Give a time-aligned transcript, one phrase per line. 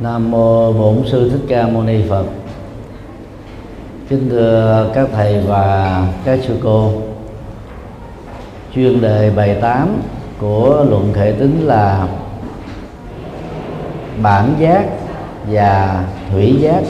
[0.00, 2.24] Nam mô Bổn sư Thích Ca Mâu Ni Phật.
[4.08, 6.92] Kính thưa các thầy và các sư cô.
[8.74, 10.02] Chuyên đề bài 8
[10.38, 12.08] của luận khệ tính là
[14.22, 14.84] bản giác
[15.50, 16.82] và thủy giác.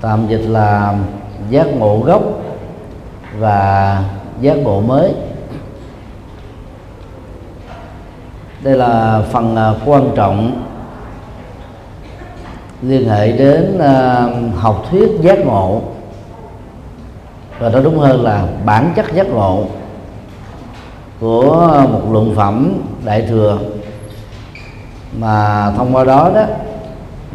[0.00, 0.98] Tạm dịch là
[1.50, 2.22] giác ngộ gốc
[3.38, 4.02] và
[4.40, 5.14] giác ngộ mới.
[8.62, 10.69] Đây là phần à, quan trọng
[12.82, 15.80] liên hệ đến uh, học thuyết giác ngộ.
[17.58, 19.64] Và đó đúng hơn là bản chất giác ngộ
[21.20, 22.72] của một luận phẩm
[23.04, 23.58] đại thừa.
[25.18, 26.44] Mà thông qua đó đó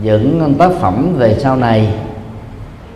[0.03, 1.93] những tác phẩm về sau này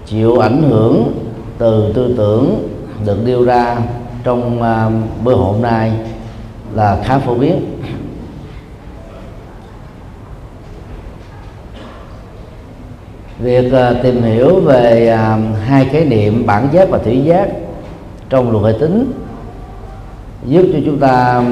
[0.05, 1.13] chịu ảnh hưởng
[1.57, 2.69] từ tư tưởng
[3.05, 3.77] được đưa ra
[4.23, 5.91] trong uh, bữa hôm nay
[6.73, 7.81] là khá phổ biến.
[13.39, 17.49] Việc à, tìm hiểu về à, hai khái niệm bản giác và thủy giác
[18.29, 19.11] trong luật hệ tính
[20.45, 21.43] giúp cho chúng ta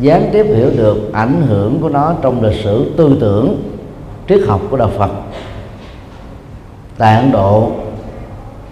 [0.00, 3.62] gián tiếp hiểu được ảnh hưởng của nó trong lịch sử tư tưởng
[4.28, 5.10] triết học của đạo Phật
[6.98, 7.70] tại Ấn Độ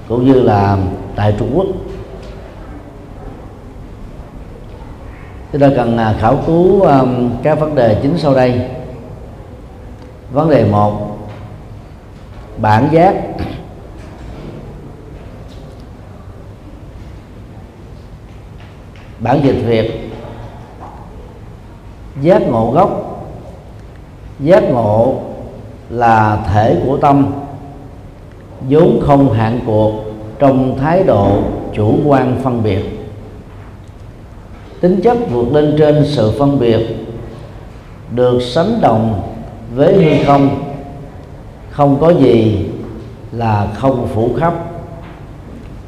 [0.09, 0.79] cũng như là
[1.17, 1.67] tại Trung Quốc.
[5.53, 6.87] Chúng ta cần à, khảo cứu
[7.43, 8.61] các vấn đề chính sau đây.
[10.33, 11.12] Vấn đề một
[12.57, 13.15] bản giác.
[19.19, 20.11] Bản dịch việt.
[22.21, 23.09] Giác ngộ gốc.
[24.41, 25.21] Giác ngộ
[25.91, 27.33] là thể của tâm.
[28.69, 29.93] Vốn không hạn cuộc
[30.39, 32.83] trong thái độ chủ quan phân biệt.
[34.81, 36.87] Tính chất vượt lên trên sự phân biệt
[38.11, 39.23] được sánh đồng
[39.75, 40.72] với hư không
[41.73, 42.69] không có gì
[43.33, 44.55] là không phủ khắp,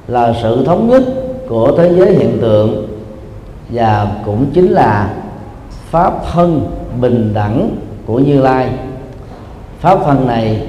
[0.08, 1.02] là sự thống nhất
[1.48, 2.86] của thế giới hiện tượng
[3.68, 5.14] và cũng chính là
[5.90, 6.66] pháp thân
[7.00, 8.70] bình đẳng của như lai.
[9.80, 10.66] Pháp thân này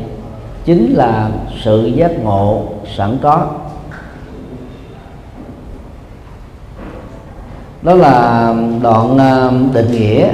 [0.65, 1.29] chính là
[1.63, 2.63] sự giác ngộ
[2.95, 3.47] sẵn có.
[7.81, 10.29] Đó là đoạn à, định nghĩa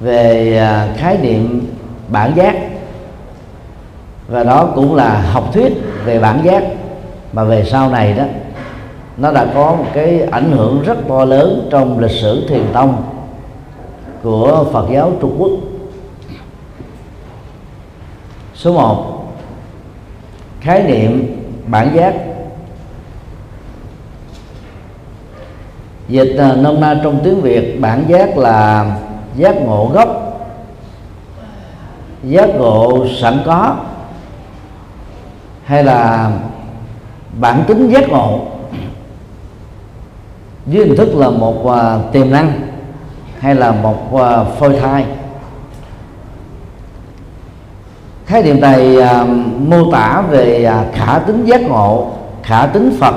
[0.00, 1.66] về à, khái niệm
[2.10, 2.56] bản giác.
[4.28, 5.72] Và đó cũng là học thuyết
[6.04, 6.62] về bản giác.
[7.32, 8.24] Mà về sau này đó,
[9.16, 13.02] nó đã có một cái ảnh hưởng rất to lớn trong lịch sử thiền tông
[14.22, 15.50] của Phật giáo Trung Quốc.
[18.54, 19.20] Số 1
[20.60, 22.14] khái niệm bản giác.
[26.08, 28.86] Dịch à, nôm na trong tiếng Việt, bản giác là
[29.36, 30.19] giác ngộ gốc
[32.22, 33.76] giác ngộ sẵn có?
[35.64, 36.30] Hay là
[37.40, 38.40] bản tính giác ngộ?
[40.66, 42.52] Dưới hình thức là một uh, tiềm năng
[43.38, 45.06] hay là một uh, phôi thai.
[48.26, 53.14] Khái niệm này uh, mô tả về uh, khả tính giác ngộ khả tính phật.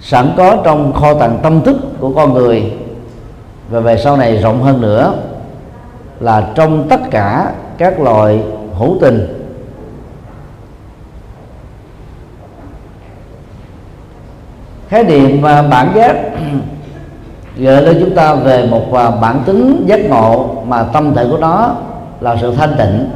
[0.00, 2.72] Sẵn có trong kho tàng tâm thức của con người.
[3.70, 5.14] Và về sau này rộng hơn nữa
[6.20, 8.42] là trong tất cả các loại
[8.78, 9.34] hữu tình.
[14.88, 16.16] Khái niệm và bản giác
[17.56, 21.38] gợi lên chúng ta về một à, bản tính giác ngộ mà tâm thể của
[21.38, 21.74] nó
[22.20, 23.10] là sự thanh tịnh,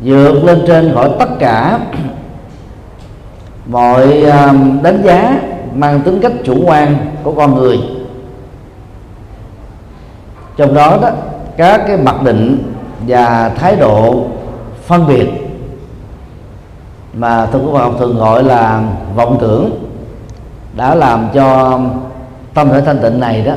[0.00, 1.78] vượt lên trên khỏi tất cả
[3.66, 5.40] mọi à, đánh giá
[5.74, 7.78] mang tính cách chủ quan của con người
[10.56, 11.10] trong đó đó,
[11.56, 14.26] các cái mặc định và thái độ
[14.86, 15.28] phân biệt
[17.14, 18.82] mà tôi cũng học thường gọi là
[19.14, 19.88] vọng tưởng
[20.76, 21.80] đã làm cho
[22.54, 23.54] tâm thể thanh tịnh này đó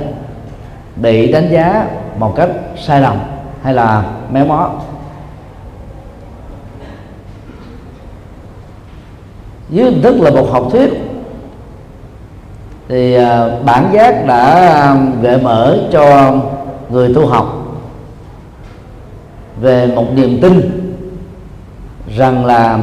[0.96, 1.88] bị đánh giá
[2.20, 3.18] một cách sai lầm
[3.64, 4.70] hay là méo mó.
[9.70, 10.90] Dưới hình thức là một học thuyết,
[12.90, 16.34] thì à, bản giác đã à, gợi mở cho
[16.90, 17.78] người tu học
[19.62, 20.82] về một niềm tin
[22.16, 22.80] rằng là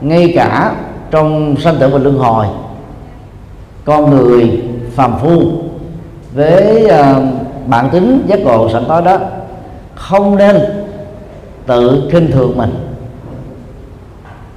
[0.00, 0.74] ngay cả
[1.10, 2.46] trong sanh tử và luân hồi
[3.84, 4.62] con người
[4.94, 5.52] phàm phu
[6.34, 7.22] với uh,
[7.66, 9.18] bản tính giác ngộ sẵn có đó
[9.94, 10.56] không nên
[11.66, 12.70] tự kinh thường mình.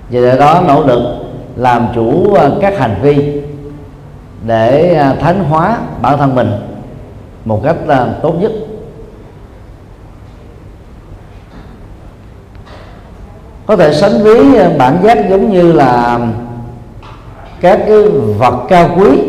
[0.09, 1.01] Vì lẽ đó nỗ lực
[1.55, 3.41] làm chủ ờ, các hành vi
[4.45, 6.51] để ờ, thánh hóa bản thân mình
[7.47, 8.51] một cách là tốt nhất.
[13.65, 16.19] Có thể sánh ví à, bản giác giống như là
[17.61, 18.03] các cái
[18.37, 19.19] vật cao quý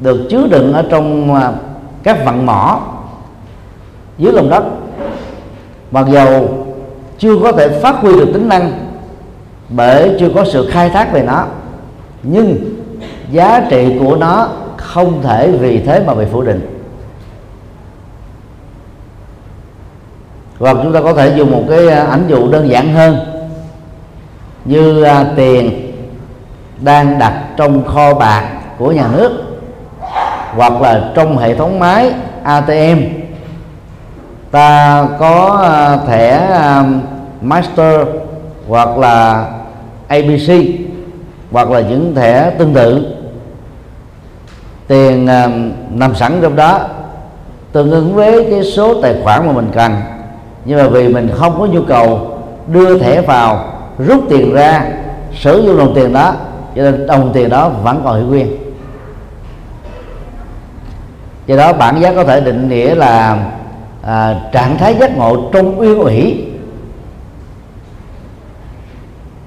[0.00, 1.52] được chứa đựng ở trong à,
[2.02, 2.80] các vận mỏ
[4.18, 4.64] dưới lòng đất.
[5.90, 6.66] Mặc dầu
[7.18, 8.72] chưa có thể phát huy được tính năng
[9.68, 11.44] bởi chưa có sự khai thác về nó,
[12.22, 12.56] nhưng
[13.30, 14.48] giá trị của nó
[14.92, 16.78] không thể vì thế mà bị phủ định.
[20.58, 23.16] Hoặc chúng ta có thể dùng một cái à, ảnh dụ đơn giản hơn,
[24.64, 25.92] như à, tiền
[26.80, 28.44] đang đặt trong kho bạc
[28.78, 29.42] của nhà nước
[30.56, 32.12] hoặc là trong hệ thống máy
[32.42, 32.98] ATM
[34.50, 36.48] ta có à, thẻ
[37.40, 38.06] Master
[38.68, 39.46] hoặc là
[40.08, 40.52] ABC
[41.50, 43.21] hoặc là những thẻ tương tự
[44.86, 45.48] tiền à,
[45.90, 46.80] nằm sẵn trong đó.
[47.72, 49.92] Tương ứng với cái số tài khoản mà mình cần.
[50.64, 53.64] Nhưng mà vì mình không có nhu cầu đưa thẻ vào
[53.98, 54.84] rút tiền ra
[55.34, 56.34] sử dụng đồng tiền đó
[56.76, 58.56] cho nên đồng tiền đó vẫn còn hữu quyền
[61.46, 63.38] do đó bản giá có thể định nghĩa là
[64.02, 66.44] à, trạng thái giác ngộ trong uyên ủy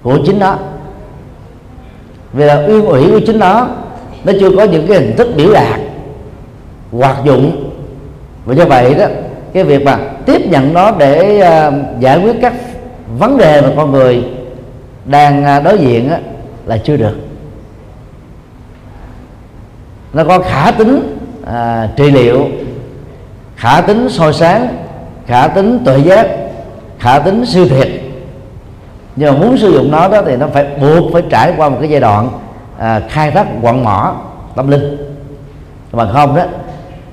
[0.04, 0.58] của chính nó.
[2.34, 3.68] Vì là uyên ủy của chính nó
[4.26, 5.80] nó chưa có những cái hình thức biểu đạt
[6.92, 7.72] hoạt dụng.
[8.46, 9.06] Và do vậy đó
[9.54, 12.54] cái việc mà tiếp nhận nó để uh, giải quyết các
[13.18, 14.24] vấn đề mà con người
[15.06, 16.20] đang uh, đối diện á,
[16.66, 17.16] là chưa được.
[20.14, 22.48] Nó có khả tính à, trị liệu
[23.56, 24.68] khả tính soi sáng
[25.26, 26.28] khả tính tuệ giác
[27.00, 27.88] khả tính siêu thiệt.
[29.16, 31.78] Nhưng mà muốn sử dụng nó đó thì nó phải buộc phải trải qua một
[31.80, 32.30] cái giai đoạn
[32.80, 34.16] à, khai thác quặng mỏ
[34.56, 34.98] tâm linh.
[35.92, 36.44] Mà không đó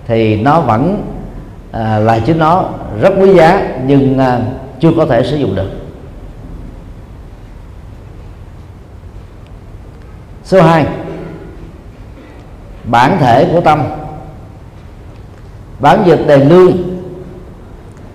[0.07, 1.03] thì nó vẫn
[1.73, 2.65] à, là chính nó
[3.01, 4.41] rất quý giá nhưng à,
[4.81, 5.71] chưa có thể sử dụng được.
[10.45, 10.87] Số 2
[12.85, 13.83] bản thể của tâm.
[15.79, 16.73] Bản dịch đề lương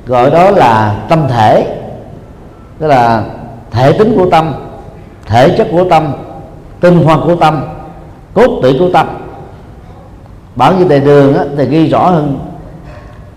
[0.05, 1.77] gọi đó là tâm thể
[2.79, 3.23] tức là
[3.71, 4.53] thể tính của tâm
[5.25, 6.13] thể chất của tâm
[6.79, 7.61] tinh hoa của tâm
[8.33, 9.07] cốt tủy của tâm.
[10.55, 12.39] Bản như đề đường á, thì ghi rõ hơn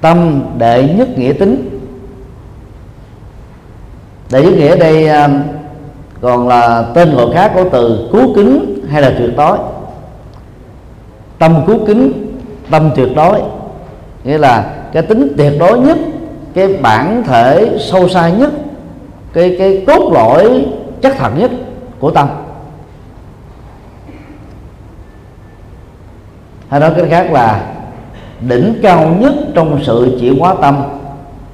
[0.00, 1.80] tâm đệ nhất nghĩa tính.
[4.30, 5.28] Đệ nhất nghĩa đây à,
[6.20, 9.58] còn là tên gọi khác của từ cứu kính hay là tuyệt đối.
[11.38, 12.12] Tâm cứu kính
[12.70, 13.40] tâm tuyệt đối.
[14.24, 15.98] Nghĩa là cái tính tuyệt đối nhất
[16.54, 18.52] cái bản thể sâu xa nhất
[19.32, 20.66] cái cái cốt lõi
[21.02, 21.50] chắc thật nhất
[22.00, 22.28] của tâm.
[26.70, 27.60] Hay nói cách khác là
[28.40, 30.82] đỉnh cao nhất trong sự chuyển hóa tâm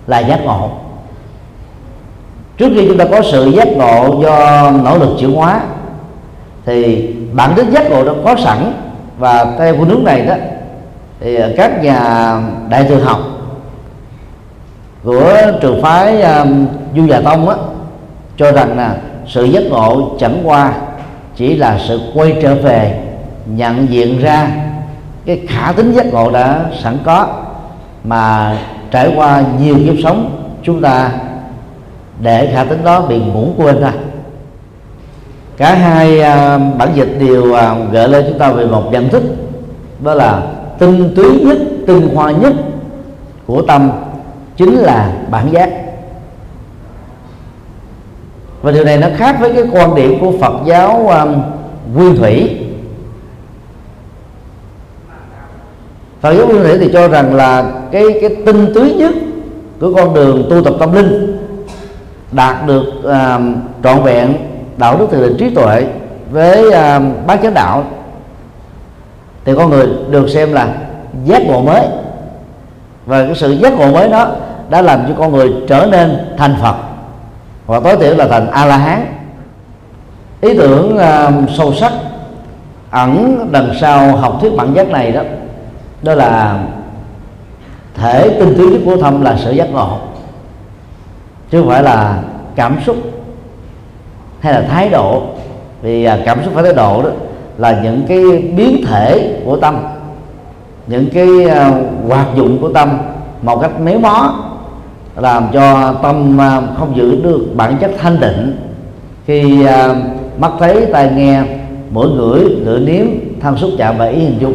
[0.06, 0.70] là giác ngộ.
[2.58, 5.60] Trước khi chúng ta có sự giác ngộ do nỗ lực chuyển hóa
[6.66, 8.72] thì bản chất giác ngộ đã có sẵn.
[9.18, 10.34] Và theo phương hướng này đó
[11.20, 12.32] thì các nhà
[12.68, 13.18] đại thừa học
[15.04, 16.66] của trường phái um,
[16.96, 17.56] du già tông á
[18.36, 18.96] cho rằng là
[19.26, 20.72] sự giác ngộ chẳng qua
[21.36, 23.00] chỉ là sự quay trở về
[23.46, 24.65] nhận diện ra
[25.26, 27.26] cái khả tính giác ngộ đã sẵn có
[28.04, 28.56] mà
[28.90, 30.30] trải qua nhiều kiếp sống
[30.62, 31.10] chúng ta
[32.20, 33.92] để khả tính đó bị ngủ quên ra.
[35.56, 39.22] Cả hai à, bản dịch đều à, gợi lên chúng ta về một nhận thức
[40.00, 40.42] đó là
[40.78, 42.52] tinh túy nhất tinh hoa nhất
[43.46, 43.90] của tâm
[44.56, 45.70] chính là bản giác.
[48.62, 51.42] Và điều này nó khác với cái quan điểm của Phật giáo um,
[51.94, 52.55] nguyên thủy.
[56.20, 59.14] Phật giáo nguyên thủy thì cho rằng là cái cái tinh túy nhất
[59.80, 61.38] của con đường tu tập tâm linh
[62.32, 63.40] đạt được à,
[63.84, 64.34] trọn vẹn
[64.76, 65.86] đạo đức từ định trí tuệ
[66.30, 67.84] với à, bát chánh đạo
[69.44, 70.74] thì con người được xem là
[71.24, 71.82] giác ngộ mới.
[73.06, 74.28] Và cái sự giác ngộ mới đó
[74.70, 76.76] đã làm cho con người trở nên thành Phật
[77.66, 79.06] hoặc tối thiểu là thành A La Hán
[80.40, 81.92] ý tưởng uh, sâu sắc
[82.90, 85.20] ẩn đằng sau học thuyết bản giác này đó
[86.02, 86.64] đó là
[87.94, 89.98] thể tinh túy nhất của thâm là sự giác ngộ,
[91.50, 92.22] chứ không phải là
[92.56, 92.96] cảm xúc
[94.40, 95.22] hay là thái độ.
[95.82, 97.10] Vì à, cảm xúc và thái độ đó
[97.58, 98.22] là những cái
[98.56, 99.76] biến thể của tâm,
[100.86, 101.72] những cái à,
[102.08, 102.98] hoạt dụng của tâm
[103.42, 104.34] một cách méo mó,
[105.16, 108.58] làm cho tâm à, không giữ được bản chất thanh định.
[109.26, 109.66] Khi
[110.38, 111.42] mắt thấy, tai nghe
[111.90, 113.06] mỗi ngửi, lưỡi nếm
[113.40, 114.54] thân xúc chạm và ý hình dung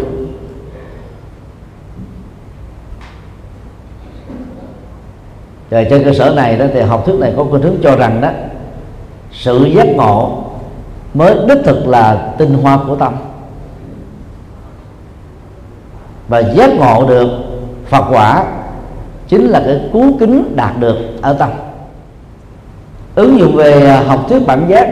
[5.71, 8.21] rồi trên cơ sở này đó thì học thuyết này có khuynh hướng cho rằng
[8.21, 8.29] đó
[9.31, 10.43] sự giác ngộ
[11.13, 13.13] mới đích thực là tinh hoa của tâm.
[16.27, 17.29] Và giác ngộ được
[17.85, 18.45] Phật quả
[19.27, 21.49] chính là cái cứu kính đạt được ở tâm.
[23.15, 24.89] Ứng dụng về à, học thuyết bản giác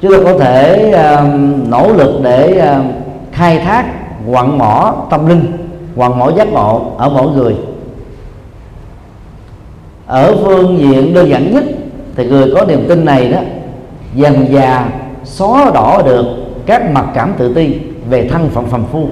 [0.00, 1.24] chúng ta có thể uh,
[1.68, 2.84] nỗ lực để uh,
[3.32, 3.86] khai thác
[4.30, 7.56] quặng mỏ tâm linh quặng mỏ giác ngộ ở mỗi người
[10.06, 11.64] ở phương diện đơn giản nhất
[12.16, 13.38] thì người có niềm tin này đó,
[14.14, 14.88] dần già
[15.24, 16.26] xóa đỏ được
[16.66, 17.78] các mặc cảm tự ti
[18.10, 19.08] về thân phận phàm phu.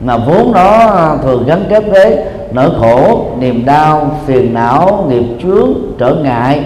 [0.00, 2.18] Mà vốn đó thường gắn kết với
[2.52, 6.64] nỗi khổ, niềm đau, phiền não, nghiệp chướng, trở ngại.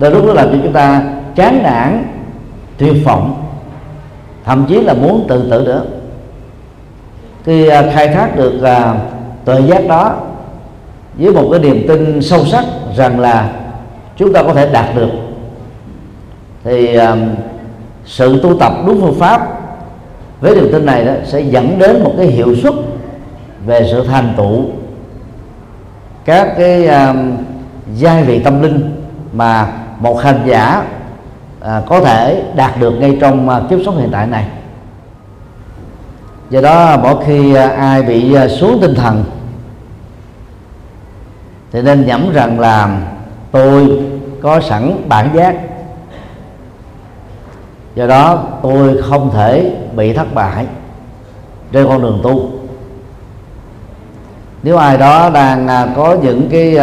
[0.00, 1.02] Đôi lúc nó làm cho chúng ta
[1.36, 2.04] chán nản
[2.78, 3.44] tuyệt vọng,
[4.44, 5.84] thậm chí là muốn tự tử nữa.
[7.44, 8.94] Khi à, khai thác được à,
[9.44, 10.16] tuệ giác đó
[11.14, 12.64] với một cái niềm tin sâu sắc
[12.96, 13.52] rằng là
[14.16, 15.10] chúng ta có thể đạt được.
[16.64, 17.28] Thì um,
[18.04, 19.60] sự tu tập đúng phương pháp
[20.40, 22.74] với niềm tin này đó sẽ dẫn đến một cái hiệu suất
[23.66, 24.64] về sự thành tựu.
[26.24, 27.36] Các cái um,
[27.96, 30.82] giai vị tâm linh mà một hành giả
[31.60, 34.44] à, có thể đạt được ngay trong uh, kiếp sống hiện tại này
[36.50, 39.24] do đó, mỗi khi à, ai bị à, xuống tinh thần,
[41.72, 43.00] thì nên nhẩm rằng là,
[43.50, 44.02] tôi
[44.42, 45.56] có sẵn bản giác.
[47.94, 50.66] Do đó, tôi không thể bị thất bại
[51.72, 52.50] trên con đường tu.
[54.62, 56.78] Nếu ai đó đang à, có những cái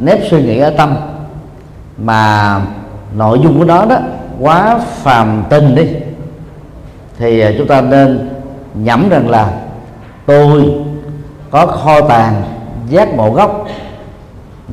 [0.00, 0.96] nếp suy nghĩ ở tâm
[1.98, 2.60] mà
[3.14, 3.98] nội dung của nó đó
[4.40, 5.88] quá phàm tình đi,
[7.18, 8.28] thì chúng ta nên
[8.76, 9.60] nhẩm rằng là
[10.26, 10.74] tôi
[11.50, 12.42] có kho tàng
[12.88, 13.66] giác ngộ gốc,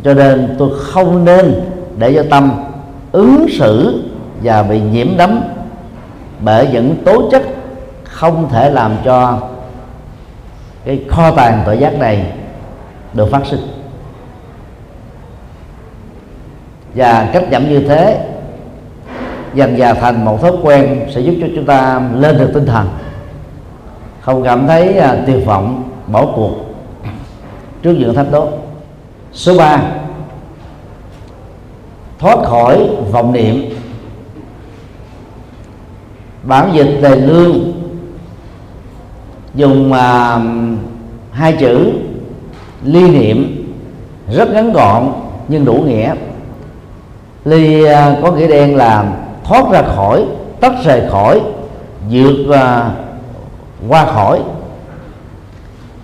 [0.04, 1.62] cho nên tôi không nên
[1.98, 2.52] để cho tâm
[3.12, 4.04] ứng xử
[4.44, 5.42] và bị nhiễm đắm
[6.40, 7.44] bởi những tố chất
[8.04, 9.40] không thể làm cho
[10.86, 12.26] cái kho tàng tội giác này
[13.14, 13.68] được phát sinh.
[16.96, 18.30] Và cách nhẩm như thế
[19.54, 22.88] dần dà thành một thói quen sẽ giúp cho chúng ta lên được tinh thần
[24.24, 26.56] không cảm thấy à, tuyệt vọng bỏ cuộc.
[27.82, 28.48] Trước những thách đố
[29.34, 29.82] số 3
[32.20, 33.70] thoát khỏi vọng niệm.
[36.44, 37.74] Bản dịch tề lương
[39.56, 40.42] dùng uh,
[41.32, 41.92] hai chữ
[42.84, 43.66] ly niệm
[44.34, 45.14] rất ngắn gọn
[45.48, 46.14] nhưng đủ nghĩa.
[47.46, 47.90] Ly uh,
[48.22, 49.14] có nghĩa đen là
[49.44, 50.26] thoát ra khỏi
[50.60, 51.42] tách rời khỏi
[52.10, 53.03] vượt uh,
[53.88, 54.40] qua khỏi.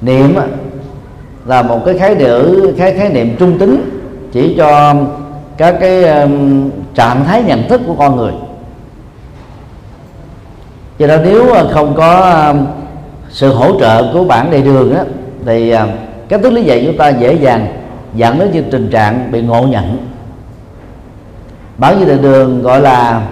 [0.01, 0.35] Niệm
[1.45, 4.95] là một cái khái niệm khái khái niệm trung tính chỉ cho
[5.57, 8.33] các cái um, trạng thái nhận thức của con người.
[10.97, 12.65] Do đó nếu à, không có um,
[13.29, 15.03] sự hỗ trợ của bản đầy đường á,
[15.45, 15.89] thì um,
[16.29, 17.67] cách thức lý dạy chúng ta dễ dàng
[18.15, 19.97] dẫn đến như tình trạng bị ngộ nhận.
[21.77, 23.27] Bản như đại đường gọi là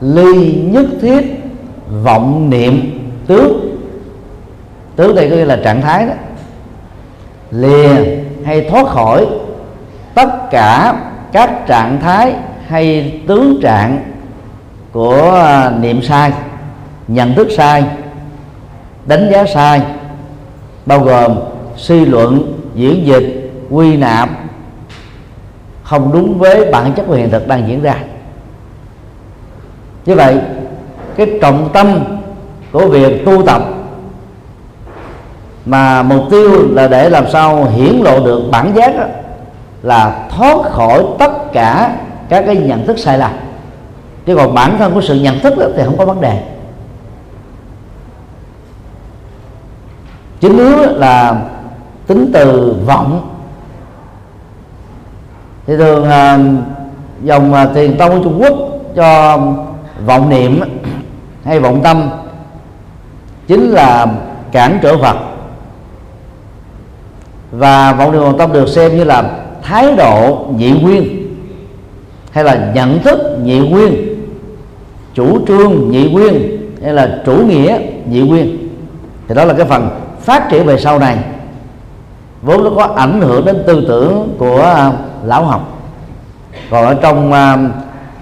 [0.00, 1.42] ly nhất thiết
[2.02, 3.65] vọng niệm tướng
[4.96, 6.12] tướng đây có nghĩa là trạng thái đó.
[7.50, 7.88] Lìa
[8.44, 9.26] hay thoát khỏi
[10.14, 10.94] tất cả
[11.32, 12.34] các trạng thái
[12.66, 14.12] hay tướng trạng
[14.92, 16.32] của à, niệm sai,
[17.08, 17.84] nhận thức sai,
[19.06, 19.82] đánh giá sai,
[20.86, 21.38] bao gồm
[21.76, 24.28] suy luận, diễn dịch, quy nạp,
[25.82, 27.94] không đúng với bản chất của hiện thực đang diễn ra.
[30.06, 30.36] Như vậy,
[31.16, 32.04] cái trọng tâm
[32.72, 33.62] của việc tu tập
[35.66, 39.04] mà mục tiêu là để làm sao hiển lộ được bản giác đó,
[39.82, 41.96] là thoát khỏi tất cả
[42.28, 43.30] các cái nhận thức sai lầm.
[44.26, 46.42] Chứ còn bản thân của sự nhận thức đó thì không có vấn đề.
[50.40, 51.42] Chính yếu là
[52.06, 53.30] tính từ vọng.
[55.66, 56.38] Thì thường à,
[57.22, 58.54] dòng à, tiền tông của Trung Quốc
[58.96, 59.38] cho
[60.06, 60.60] vọng niệm
[61.44, 62.10] hay vọng tâm
[63.46, 64.06] chính là
[64.52, 65.16] cản trở Phật
[67.50, 69.30] và vọng niệm vọng tâm được xem như là
[69.62, 71.26] thái độ nhị nguyên
[72.30, 74.16] hay là nhận thức nhị nguyên
[75.14, 78.68] chủ trương nhị nguyên hay là chủ nghĩa nhị nguyên.
[79.28, 79.88] Thì đó là cái phần
[80.20, 81.16] phát triển về sau này
[82.42, 84.92] vốn nó có ảnh hưởng đến tư tưởng của à,
[85.24, 85.78] lão học.
[86.70, 87.70] Còn ở trong uh,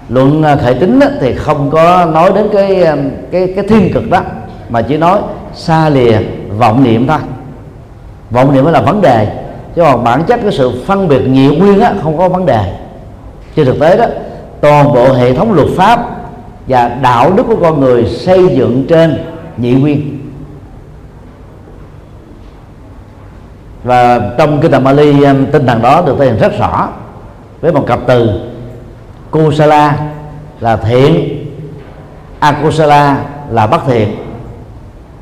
[0.09, 2.83] luận à, khởi tính đó, thì không có nói đến cái
[3.31, 4.21] cái cái thiên cực đó
[4.69, 5.19] mà chỉ nói
[5.53, 6.17] xa lìa
[6.57, 7.19] vọng niệm thôi
[8.31, 9.27] vọng niệm mới là vấn đề.
[9.75, 12.73] Chứ còn bản chất cái sự phân biệt nhị nguyên á, không có vấn đề.
[13.55, 14.05] Trên thực tế đó
[14.61, 15.99] toàn bộ hệ thống luật pháp
[16.67, 19.23] và đạo đức của con người xây dựng trên
[19.57, 20.19] nhị nguyên.
[23.83, 25.13] Và trong kinh tạng Bali
[25.51, 26.89] tinh thần đó được thể hiện rất rõ
[27.61, 28.29] với một cặp từ.
[29.31, 29.97] Kusala
[30.59, 31.45] là thiện
[32.39, 33.17] akusala
[33.49, 34.15] là bất thiện.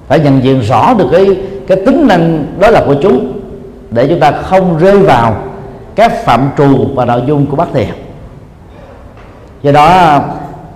[0.07, 3.39] Phải nhận diện rõ được cái cái tính năng đó là của chúng.
[3.91, 5.35] Để chúng ta không rơi vào
[5.95, 7.89] các phạm trù và nội dung của bất thiện
[9.63, 10.17] do đó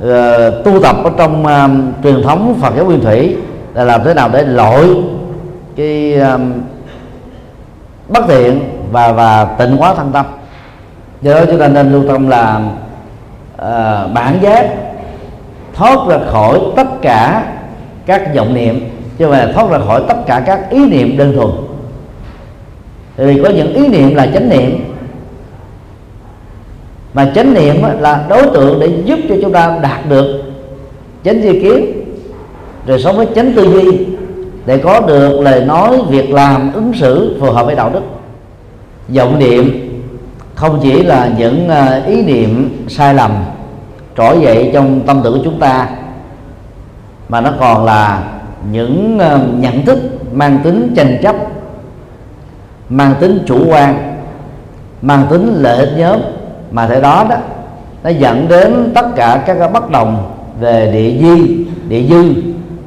[0.04, 3.36] uh, tu tập ở trong uh, truyền thống Phật giáo nguyên thủy
[3.74, 4.84] là làm thế nào để loại
[5.76, 6.40] cái ờ,
[8.10, 10.26] bất thiện và và tịnh hóa thân tâm.
[11.22, 12.62] Do đó chúng ta nên lưu tâm là
[13.56, 14.70] uh, bản giác
[15.74, 17.44] thoát ra khỏi tất cả
[18.06, 21.50] các vọng niệm chứ mà thoát ra khỏi tất cả các ý niệm đơn thuần.
[23.18, 24.94] Vì có những ý niệm là chánh niệm.
[27.14, 30.44] Mà chánh niệm là đối tượng để giúp cho chúng ta đạt được
[31.24, 31.86] chánh di kiến,
[32.88, 34.06] rồi sống với chánh tư duy,
[34.66, 38.02] để có được lời nói, việc làm, ứng xử phù hợp với đạo đức.
[39.16, 39.90] Vọng niệm
[40.56, 43.32] không chỉ là những à, ý niệm sai lầm
[44.18, 45.90] trỗi dậy trong tâm tưởng của chúng ta,
[47.30, 48.24] mà nó còn là
[48.72, 50.00] những ờ, nhận thức
[50.34, 51.36] mang tính tranh chấp,
[52.90, 54.18] mang tính chủ quan,
[55.02, 56.20] mang tính lợi ích nhóm,
[56.72, 57.36] mà thế đó đó,
[58.04, 62.34] nó dẫn đến tất cả các bất đồng về địa di, địa dư,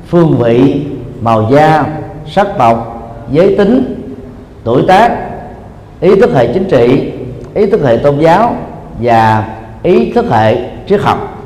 [0.07, 0.87] phương vị,
[1.21, 1.85] màu da,
[2.27, 3.95] sắc tộc, giới tính,
[4.65, 5.31] tuổi tác,
[6.01, 7.13] ý thức hệ chính trị,
[7.55, 8.57] ý thức hệ tôn giáo
[9.01, 9.49] và
[9.83, 10.57] ý thức hệ
[10.89, 11.43] triết học.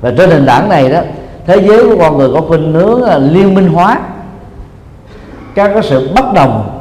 [0.00, 1.00] Và trên nền tảng này đó
[1.46, 3.98] thế giới của con người có khuynh hướng liên minh hóa.
[5.54, 6.80] Các cái sự bất đồng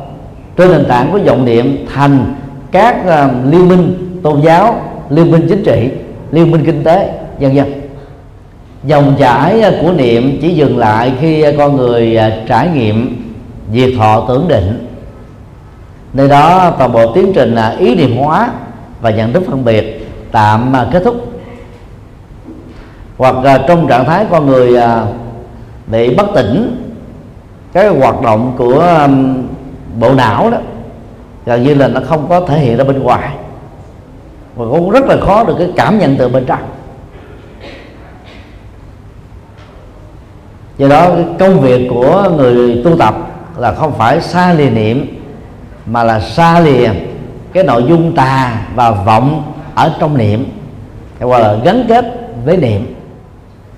[0.57, 2.35] trên nền tảng của vọng niệm thành
[2.71, 5.89] các uh, liên minh tôn giáo liên minh chính trị
[6.31, 7.73] liên minh kinh tế vân vân.
[8.83, 13.23] Dòng chảy của niệm chỉ dừng lại khi con người à, trải nghiệm
[13.73, 14.88] diệt thọ tưởng định.
[16.13, 18.51] Nơi đó toàn bộ tiến trình là ý niệm hóa
[19.01, 21.32] và nhận thức phân biệt tạm kết thúc
[23.23, 25.05] hoặc trong trạng thái con người à,
[25.88, 26.83] bị bất tỉnh,
[27.73, 29.07] cái hoạt động của
[29.99, 30.57] bộ não đó,
[31.45, 33.29] gần như là nó không có thể hiện ra bên ngoài.
[34.55, 36.59] Và cũng rất là khó được cái cảm nhận từ bên trong.
[40.77, 43.15] Do đó, cái công việc của người tu tập
[43.57, 45.23] là không phải xa lìa niệm,
[45.86, 46.89] mà là xa lìa
[47.53, 50.45] cái nội dung tà và vọng ở trong niệm.
[51.19, 52.05] Hay gọi là gắn kết
[52.45, 52.92] với niệm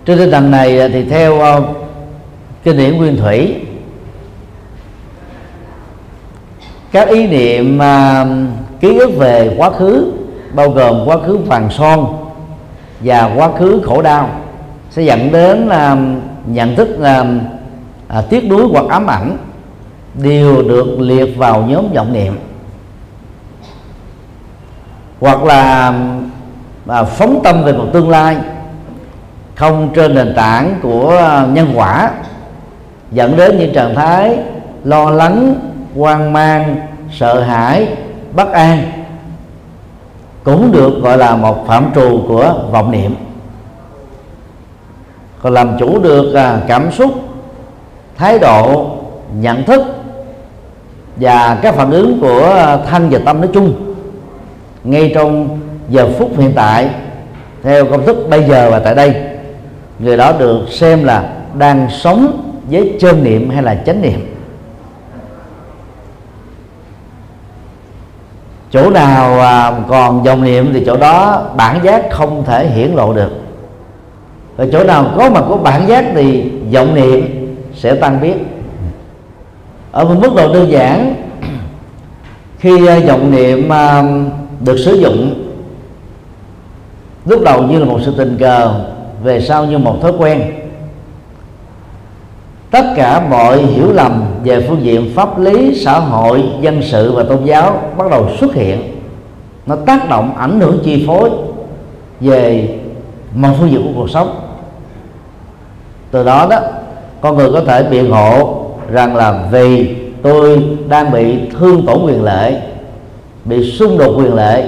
[0.05, 1.63] trên tinh thần này thì theo ờ,
[2.63, 3.55] kinh điển nguyên thủy
[6.91, 8.25] các ý niệm ờ,
[8.79, 10.11] ký ức về quá khứ
[10.53, 12.17] bao gồm quá khứ vàng son
[12.99, 14.29] và quá khứ khổ đau
[14.89, 15.97] sẽ dẫn đến là
[16.45, 17.25] nhận thức là
[18.07, 19.37] à, tiếc nuối hoặc ám ảnh
[20.13, 22.39] đều được liệt vào nhóm vọng niệm.
[25.19, 25.93] Hoặc là
[26.87, 28.37] à, phóng tâm về một tương lai
[29.55, 32.11] không trên nền tảng của ờ, nhân quả,
[33.11, 34.37] dẫn đến những trạng thái
[34.83, 35.55] lo lắng,
[35.95, 36.75] hoang mang,
[37.11, 37.87] sợ hãi,
[38.33, 38.91] bất an,
[40.43, 43.15] cũng được gọi là một phạm trù của vọng niệm.
[45.41, 47.11] Còn làm chủ được ờ, cảm xúc,
[48.17, 48.91] thái độ,
[49.39, 49.81] nhận thức
[51.15, 53.95] và các phản ứng của ờ, thân và tâm nói chung
[54.83, 56.89] ngay trong giờ phút hiện tại,
[57.63, 59.34] theo công thức bây giờ và tại đây
[59.99, 64.35] người đó được xem là đang sống với chân niệm hay là chánh niệm.
[68.71, 73.13] Chỗ nào à, còn dòng niệm thì chỗ đó bản giác không thể hiển lộ
[73.13, 73.31] được.
[74.55, 78.35] Và chỗ nào có mặt của bản giác thì vọng niệm sẽ tăng biết
[79.91, 81.15] ở một mức độ đơn giản,
[82.59, 84.03] khi à, vọng niệm à,
[84.59, 85.45] được sử dụng,
[87.25, 88.85] lúc đầu như là một sự tình cờ
[89.25, 90.41] về sau như một thói quen.
[92.71, 97.23] Tất cả mọi hiểu lầm về phương diện pháp lý, xã hội, dân sự và
[97.23, 99.01] tôn giáo bắt đầu xuất hiện.
[99.65, 101.29] Nó tác động, ảnh hưởng, chi phối
[102.19, 102.69] về
[103.35, 104.35] mọi phương diện của cuộc sống.
[106.11, 106.59] Từ đó đó,
[107.21, 108.61] con người có thể biện hộ
[108.91, 112.55] rằng là vì tôi đang bị thương tổn quyền lợi
[113.45, 114.63] bị xung đột quyền lợi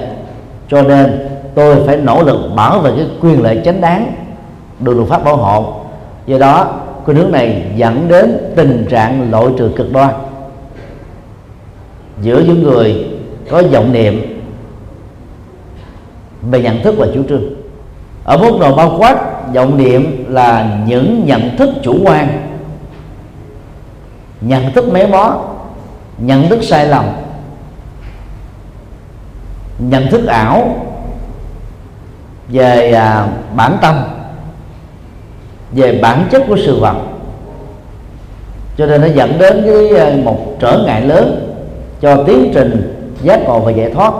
[0.68, 4.12] cho nên tôi phải nỗ lực bảo vệ cái quyền lợi chánh đáng
[4.80, 5.74] được luật pháp bảo hộ.
[6.26, 10.14] Do đó cái nước này dẫn đến tình trạng loại trừ cực đoan.
[12.22, 13.06] Giữa những người
[13.50, 14.40] có vọng niệm
[16.42, 17.42] về nhận thức và chủ trương.
[18.24, 19.16] Ở mức độ bao quát
[19.54, 22.48] vọng niệm là những nhận thức chủ quan.
[24.40, 25.36] Nhận thức méo mó
[26.18, 27.04] nhận thức sai lầm.
[29.78, 30.76] Nhận thức ảo
[32.48, 33.94] về à, bản tâm
[35.72, 36.96] về bản chất của sự vật.
[38.76, 41.54] Cho nên nó dẫn đến cái ờ, một trở ngại lớn
[42.00, 44.12] cho tiến trình giác ngộ và giải thoát.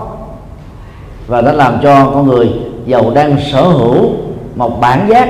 [1.27, 2.49] Và nó làm cho con người
[2.87, 4.11] giàu đang sở hữu
[4.55, 5.29] một bản giác,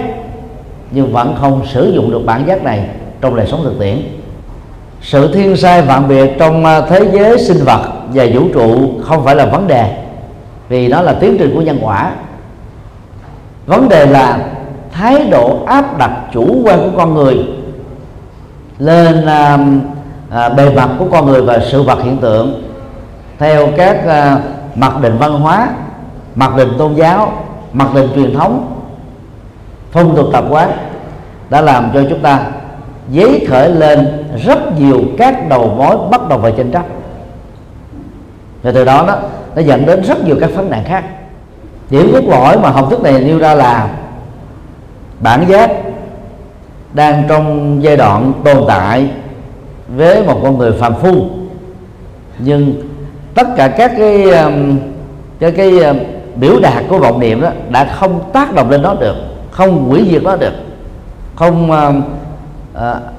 [0.91, 2.89] nhưng vẫn không sử dụng được bản giác này
[3.21, 3.97] trong đời sống thực tiễn.
[5.03, 7.83] Sự thiên sai vạn biệt trong ờ, thế giới sinh vật
[8.15, 9.97] và vũ trụ không phải là vấn đề,
[10.69, 12.13] vì nó là tiến trình của nhân quả.
[13.67, 14.39] Vấn đề là
[14.99, 17.39] thái độ áp đặt chủ quan của con người
[18.79, 19.59] lên à,
[20.31, 22.63] à, bề mặt của con người và sự vật hiện tượng
[23.39, 24.39] theo các à,
[24.75, 25.69] mặc định văn hóa
[26.35, 27.33] mặc định tôn giáo
[27.73, 28.81] mặc định truyền thống
[29.93, 30.71] phong tục tập quán
[31.51, 32.41] đã làm cho chúng ta
[33.11, 36.83] giấy khởi lên rất nhiều các đầu mối bắt đầu về tranh chấp.
[38.63, 39.19] Và từ đó đó
[39.57, 41.05] nó dẫn đến rất nhiều các vấn nạn khác.
[41.91, 43.89] Điểm cốt lõi mà học thức này nêu ra là
[45.21, 45.71] bản giác
[46.93, 49.07] đang trong giai đoạn tồn tại
[49.97, 51.29] với một con người phàm phu.
[52.39, 52.75] Nhưng
[53.35, 54.79] tất cả các cái um,
[55.39, 55.99] cái cái um,
[56.37, 59.17] biểu đạt của vọng niệm đó đã không tác động lên nó được
[59.51, 60.53] không hủy diệt nó được
[61.37, 61.95] không uh,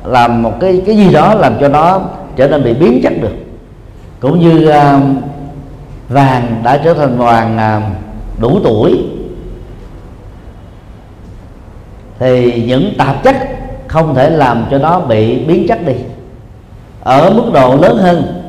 [0.06, 2.02] làm một cái cái gì đó làm cho nó
[2.36, 3.34] trở nên bị biến chất được.
[4.20, 5.02] Cũng như uh,
[6.10, 9.00] vàng đã trở thành vàng uh, đủ tuổi
[12.20, 13.36] thì những tạp chất
[13.88, 15.94] không thể làm cho nó bị biến chất đi.
[17.04, 18.44] Ở mức độ lớn hơn,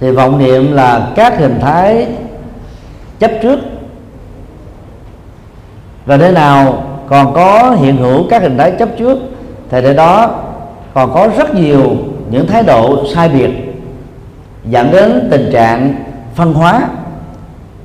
[0.00, 2.06] thì vọng niệm là các hình thái
[3.18, 3.58] chấp trước.
[6.06, 9.18] Và nơi nào còn có hiện hữu các hình thái chấp trước,
[9.70, 10.30] thì nơi đó
[10.94, 11.96] còn có rất nhiều
[12.30, 13.50] những thái độ sai biệt,
[14.64, 15.94] dẫn đến tình trạng
[16.34, 16.88] phân hóa,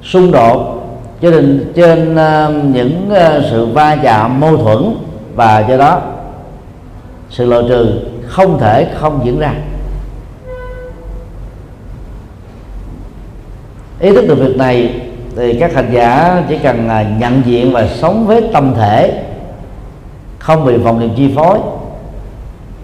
[0.03, 0.80] xung đột
[1.21, 4.95] cho nên trên uh, những uh, sự va chạm mâu thuẫn
[5.35, 6.01] và do đó
[7.29, 9.53] sự loại trừ không thể không diễn ra.
[13.99, 15.01] Ý thức được việc này
[15.35, 19.23] thì các hành giả chỉ cần uh, nhận diện và sống với tâm thể
[20.39, 21.59] không bị vọng niệm chi phối.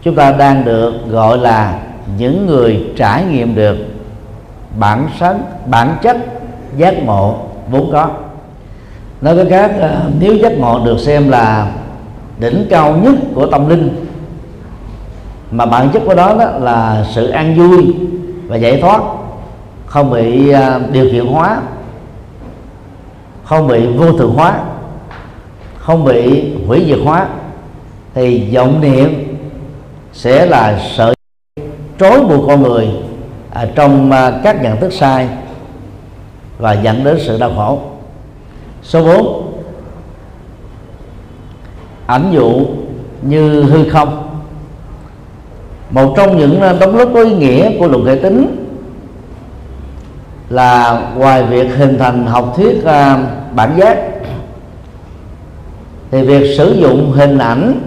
[0.01, 1.79] Chúng ta đang được gọi là
[2.17, 3.77] những người trải nghiệm được
[4.79, 6.17] bản sánh bản chất
[6.77, 7.35] giác ngộ
[7.71, 8.09] vốn có
[9.21, 11.71] nói với khác ờ, nếu giác ngộ được xem là
[12.39, 14.05] đỉnh cao nhất của tâm linh
[15.51, 17.95] mà bản chất của đó, đó là sự an vui
[18.47, 19.01] và giải thoát
[19.85, 21.61] không bị ờ, điều kiện hóa
[23.43, 24.59] không bị vô thường hóa
[25.77, 27.27] không bị hủy diệt hóa
[28.13, 29.37] thì vọng niệm
[30.13, 31.15] sẽ là sợi
[31.99, 32.89] trói buộc con người
[33.53, 35.27] à, trong à, các nhận thức sai
[36.57, 37.79] và dẫn đến sự đau khổ
[38.87, 39.53] số 4
[42.05, 42.65] ảnh dụ
[43.21, 44.39] như hư không.
[45.91, 48.65] Một trong những ờ, đóng góp có ý nghĩa của luận hệ tính
[50.49, 53.17] là ngoài việc hình thành học thuyết ờ,
[53.55, 53.97] bản giác,
[56.11, 57.79] thì việc sử dụng hình ảnh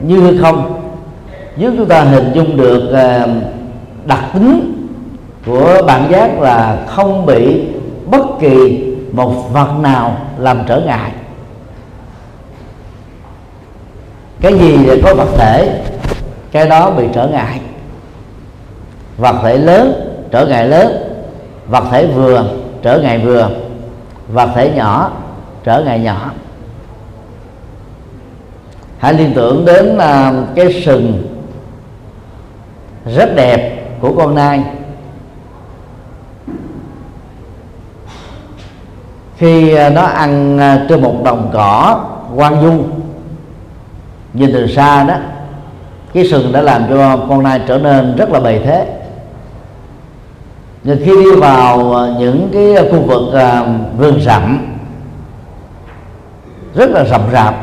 [0.00, 0.82] như hư không
[1.56, 3.28] giúp chúng ta hình dung được ờ,
[4.06, 4.74] đặc tính
[5.46, 7.62] của bản giác là không bị
[8.10, 11.12] bất kỳ một vật nào làm trở ngại.
[14.40, 15.82] Cái gì để có vật thể
[16.52, 17.60] cái đó bị trở ngại.
[19.16, 19.92] Vật thể lớn
[20.30, 21.14] trở ngại lớn.
[21.66, 22.44] Vật thể vừa
[22.82, 23.50] trở ngại vừa.
[24.28, 25.10] Vật thể nhỏ
[25.64, 26.30] trở ngại nhỏ.
[28.98, 31.26] Hãy liên tưởng đến uh, cái sừng
[33.06, 34.62] rất đẹp của con nai.
[39.38, 42.00] Khi à, nó ăn à, trên một đồng cỏ,
[42.36, 42.84] quang du
[44.34, 45.14] nhìn từ xa đó,
[46.14, 48.86] cái sừng đã làm cho con nai trở nên rất là bề thế.
[50.84, 53.22] Nhưng khi đi vào à, những cái khu vực
[53.96, 54.66] vườn rậm,
[56.74, 57.54] rất là rậm rạp,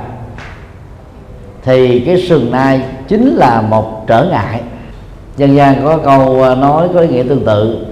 [1.64, 4.62] thì cái sừng nai chính là một trở ngại.
[5.38, 7.86] Dân gian có câu nói có ý nghĩa tương tự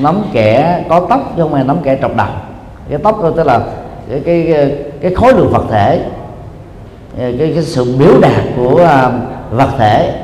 [0.00, 2.28] nắm kẻ có tóc chứ không phải nắm kẻ trọc đầu
[2.90, 3.60] cái tóc tức là
[4.10, 6.06] cái cái cái khối lượng vật thể.
[7.18, 9.12] Cái, cái sự biểu đạt của uh,
[9.50, 10.22] vật thể.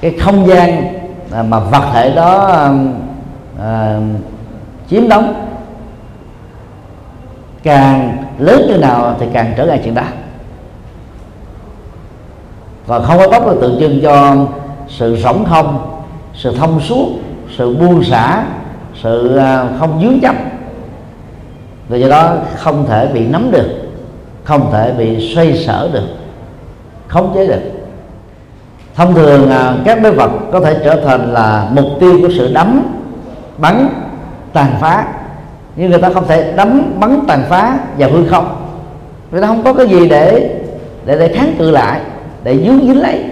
[0.00, 0.94] Cái không gian
[1.40, 4.00] uh, mà vật thể đó uh, à,
[4.90, 5.46] chiếm đóng.
[7.62, 10.02] Càng lớn như nào thì càng trở ngại chuyện đó.
[12.86, 14.36] Và không có tóc là tượng trưng cho
[14.88, 16.00] sự sống không
[16.34, 17.06] sự thông suốt
[17.56, 18.44] sự buông xả
[19.02, 19.40] sự
[19.78, 20.34] không dướng chấp
[21.88, 23.68] và do đó không thể bị nắm được,
[24.44, 26.06] không thể bị xoay sở được,
[27.08, 27.60] khống chế được.
[28.94, 32.54] Thông thường à, các đối vật có thể trở thành là mục tiêu của sự
[32.54, 32.82] đấm,
[33.58, 33.88] bắn,
[34.52, 35.06] tàn phá.
[35.76, 38.56] Nhưng người ta không thể đấm, bắn, tàn phá vào hư không.
[39.30, 40.50] Người ta không có cái gì để
[41.06, 42.00] để để kháng cự lại,
[42.44, 43.24] để dướng dính lấy.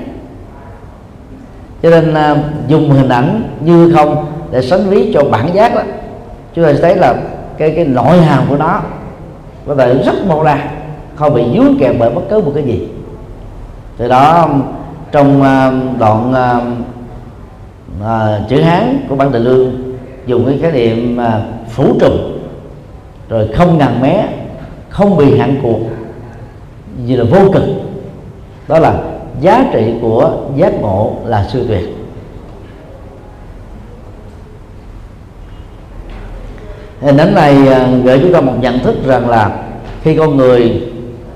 [1.82, 2.36] Cho nên à,
[2.68, 5.82] dùng hình ảnh như không để sánh ví cho bản giác đó.
[6.54, 7.14] Chúng ta sẽ thấy là
[7.58, 8.80] cái cái nội hàm của nó
[9.66, 10.58] có thể rất mô ra
[11.14, 12.88] không bị dướng kẹt bởi bất cứ một cái gì.
[13.96, 14.48] Từ đó
[15.12, 16.34] trong à, đoạn
[18.00, 19.72] uh, chữ hán của bản tình lương
[20.26, 22.38] dùng cái khái niệm uh, phủ trùng
[23.28, 24.26] rồi không ngàn mé
[24.88, 25.80] không bị hạn cuộc
[27.06, 27.64] gì là vô cực.
[28.68, 28.94] Đó là
[29.40, 31.84] giá trị của giác ngộ là siêu tuyệt.
[37.00, 39.50] Hình ảnh này à, gợi chúng ta một nhận thức rằng là
[40.02, 40.82] khi con người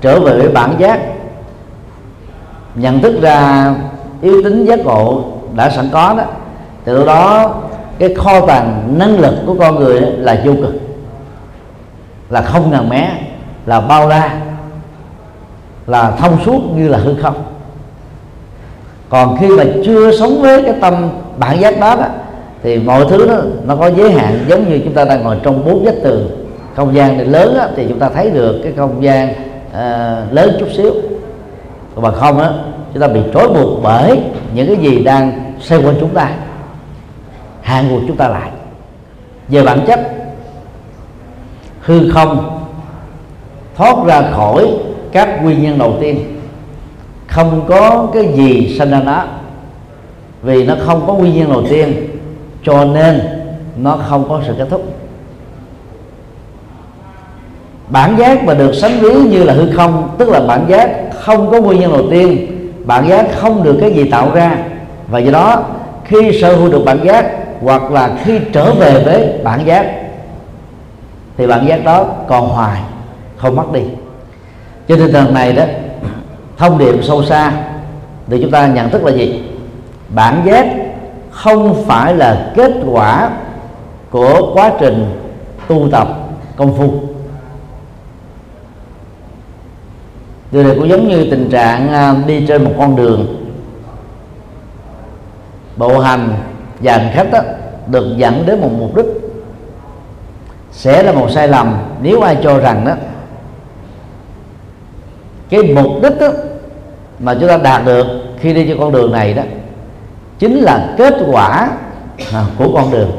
[0.01, 0.99] trở về với bản giác
[2.75, 3.73] nhận thức ra
[4.21, 5.23] yếu tính giác ngộ
[5.55, 6.23] đã sẵn có đó
[6.83, 7.53] từ đó
[7.99, 10.73] cái kho tàng năng lực của con người là vô cực
[12.29, 13.11] là không ngàn mé
[13.65, 14.39] là bao la
[15.89, 17.43] là thông suốt như là hư không.
[19.09, 22.05] Còn khi mà chưa sống với cái tâm bản giác đó, đó
[22.63, 24.45] thì mọi thứ đó nó có giới hạn.
[24.47, 26.29] Giống như chúng ta đang ngồi trong bốn vách tường.
[26.75, 29.29] Không gian này lớn đó, thì chúng ta thấy được cái không gian
[29.69, 30.93] uh, lớn chút xíu.
[31.95, 32.51] Còn bằng không á
[32.93, 34.19] chúng ta bị trói buộc bởi
[34.53, 36.31] những cái gì đang xoay quanh chúng ta.
[37.61, 38.49] Hạn buộc chúng ta lại.
[39.47, 39.99] Về bản chất
[41.81, 42.59] hư không
[43.75, 44.67] thoát ra khỏi
[45.11, 46.39] các nguyên nhân đầu tiên.
[47.27, 49.23] Không có cái gì sinh ra nó
[50.43, 52.08] vì nó không có nguyên nhân đầu tiên
[52.63, 53.21] cho nên,
[53.77, 54.93] nó không có sự kết thúc.
[57.89, 61.51] Bản giác mà được sánh ví như là hư không, tức là bản giác không
[61.51, 62.47] có nguyên nhân đầu tiên,
[62.85, 64.57] bản giác không được cái gì tạo ra.
[65.07, 65.63] Và do đó,
[66.05, 69.85] khi sở hữu được bản giác hoặc là khi trở về với bản giác,
[71.37, 72.81] thì bản giác đó còn hoài,
[73.37, 73.81] không mất đi.
[74.87, 75.63] Cho nên lần này đó,
[76.57, 77.51] thông điệp sâu xa
[78.27, 79.43] để chúng ta nhận thức là gì?
[80.09, 80.67] Bản giác
[81.31, 83.31] không phải là kết quả
[84.09, 85.05] của quá trình
[85.67, 86.07] tu tập
[86.55, 86.93] công phu.
[90.51, 93.45] Điều này cũng giống như tình trạng à, đi trên một con đường.
[95.77, 96.29] Bộ hành
[96.79, 97.39] và hành khách đó,
[97.87, 99.05] được dẫn đến một mục đích
[100.71, 101.77] sẽ là một sai lầm.
[102.01, 102.93] Nếu ai cho rằng đó
[105.49, 106.27] cái mục đích đó,
[107.19, 108.05] mà chúng ta đạt được
[108.39, 109.43] khi đi trên con đường này đó
[110.39, 111.69] chính là kết quả
[112.33, 113.11] à, của con đường.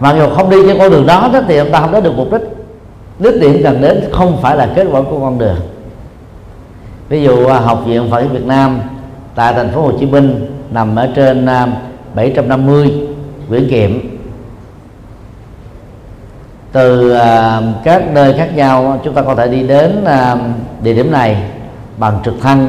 [0.00, 2.12] Mà dù không đi trên con đường đó, đó thì chúng ta không đến được
[2.16, 2.42] mục đích.
[3.18, 5.56] Đích điểm cần đến không phải là kết quả của con đường.
[7.08, 8.80] Ví dụ à, học viện Phật Việt Nam
[9.34, 11.46] tại thành phố Hồ Chí Minh nằm ở trên
[12.14, 12.90] 750 à,
[13.48, 13.90] Nguyễn Kiệm.
[16.72, 20.04] Từ à, các nơi khác nhau chúng ta có thể đi đến
[20.82, 21.36] địa điểm này
[21.96, 22.68] bằng trực thăng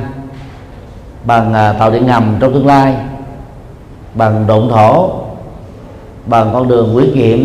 [1.25, 2.95] bằng à, tàu điện ngầm trong tương lai.
[4.15, 5.09] Bằng độn thổ.
[6.25, 7.39] Bằng con đường Nguyễn Kiệm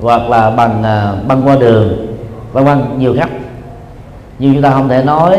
[0.00, 2.06] hoặc là bằng à, băng qua đường.
[2.52, 3.30] Vân vân nhiều cách.
[4.38, 5.38] Nhưng chúng ta không thể nói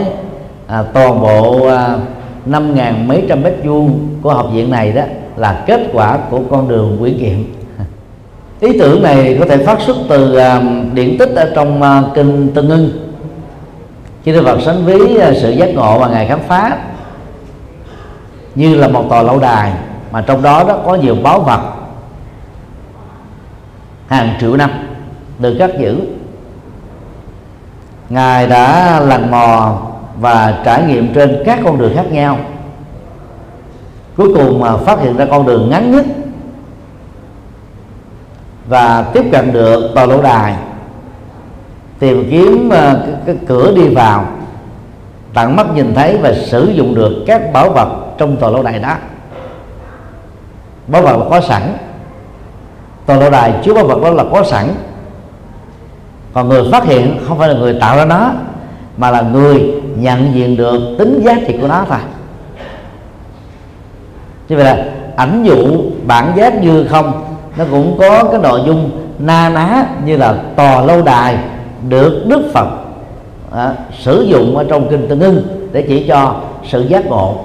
[0.68, 1.98] à, toàn bộ à,
[2.46, 5.02] năm à, ngàn mấy trăm mét vuông của học viện này đó
[5.38, 7.38] là kết quả của con đường Nguyễn Kiệm
[8.60, 10.62] ý tưởng này có thể phát xuất từ à,
[10.94, 12.90] điện tích ở trong à, kinh Tân Ngưng
[14.24, 16.78] khi Đức Phật sánh ví à, sự giác ngộ và ngài khám phá
[18.56, 19.74] như là một tòa lâu đài
[20.12, 21.62] mà trong đó đó có nhiều báu vật.
[24.08, 24.70] Hàng triệu năm
[25.40, 26.02] được cất giữ.
[28.10, 29.82] Ngài đã lần mò
[30.20, 32.38] và trải nghiệm trên các con đường khác nhau.
[34.18, 36.06] Cuối cùng mà phát hiện ra con đường ngắn nhất
[38.68, 40.56] và tiếp cận được tòa lâu đài
[42.00, 44.26] tìm kiếm ờ, cái, cái cửa đi vào
[45.34, 48.80] tận mắt nhìn thấy và sử dụng được các bảo vật trong tòa lâu đài
[48.80, 48.96] đó.
[50.88, 51.62] Bảo vật là có sẵn.
[53.06, 54.68] Tòa lâu đài chứa bảo vật đó là có sẵn.
[56.34, 58.32] Còn người phát hiện không phải là người tạo ra nó
[58.98, 62.00] mà là người nhận diện được tính giá trị của nó thôi.
[64.50, 69.08] Như vậy là ảnh dụ bản giác như không nó cũng có cái nội dung
[69.20, 71.38] na ná như là tòa lâu đài
[71.90, 72.68] được đức phật
[73.52, 76.36] à, sử dụng ở trong kinh tương ưng để chỉ cho
[76.70, 77.36] sự giác ngộ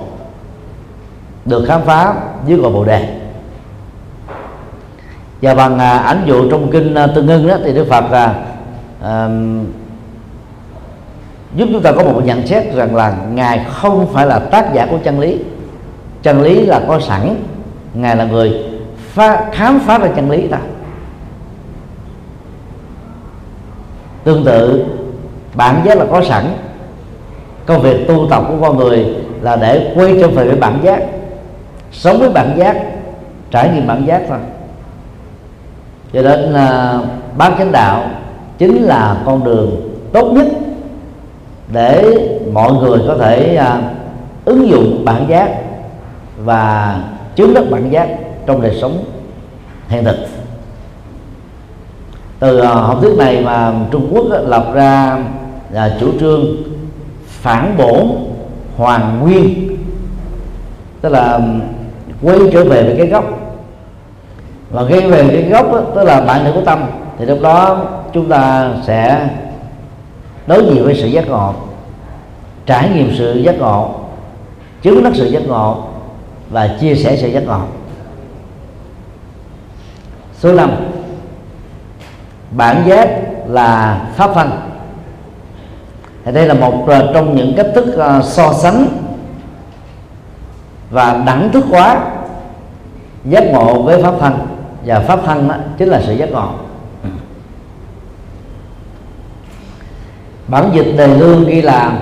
[1.45, 2.15] được khám phá
[2.47, 3.17] dưới gọi bồ đề.
[5.43, 8.35] Và bằng à, ảnh dụ trong kinh à, tương ưng đó thì đức phật là
[9.03, 9.29] à,
[11.55, 14.87] giúp chúng ta có một nhận xét rằng là ngài không phải là tác giả
[14.91, 15.39] của chân lý.
[16.23, 17.37] Chân lý là có sẵn
[17.95, 18.65] ngài là người
[18.99, 20.59] phá, khám phá ra chân lý ta.
[24.25, 24.87] Tương tự
[25.55, 26.45] bản giác là có sẵn.
[27.67, 29.07] Công việc tu tập của con người
[29.41, 31.03] là để quay trở về với bản giác
[31.93, 32.77] sống với bản giác
[33.51, 34.39] trải nghiệm bản giác thôi.
[36.13, 36.99] Cho nên là
[37.37, 38.11] bán chánh đạo
[38.59, 39.81] chính là con đường
[40.13, 40.47] tốt nhất
[41.73, 42.05] để
[42.53, 43.83] mọi người có thể à,
[44.45, 45.51] ứng dụng bản giác
[46.45, 46.97] và
[47.37, 48.09] chứng đắc bản giác
[48.47, 49.05] trong đời sống
[49.89, 50.17] hiện thực.
[52.39, 55.19] Từ à, học thuyết này mà Trung Quốc lập ra
[55.71, 56.45] là chủ trương
[57.27, 58.07] phản bổn
[58.77, 59.77] hoàn nguyên
[61.01, 61.41] tức là
[62.23, 63.25] quay trở về với cái gốc.
[64.71, 66.85] Và quay về cái gốc đó, tức là bản thể của tâm.
[67.19, 69.29] Thì lúc đó chúng ta sẽ
[70.47, 71.55] đối diện với sự giác ngộ
[72.67, 73.95] trải nghiệm sự giác ngộ
[74.83, 75.85] chứng đắc sự giác ngộ
[76.51, 77.61] và chia sẻ sự giác ngộ.
[80.39, 80.71] Số 5
[82.51, 83.09] bản giác
[83.47, 84.51] là pháp thân
[86.25, 88.87] thì đây là một à, trong những cách thức à, so sánh
[90.91, 92.10] và đẳng thức hóa
[93.25, 94.39] giác ngộ với pháp thân.
[94.87, 96.49] Và pháp thân đó chính là sự giác ngộ.
[100.49, 101.99] Bản dịch đề lương ghi là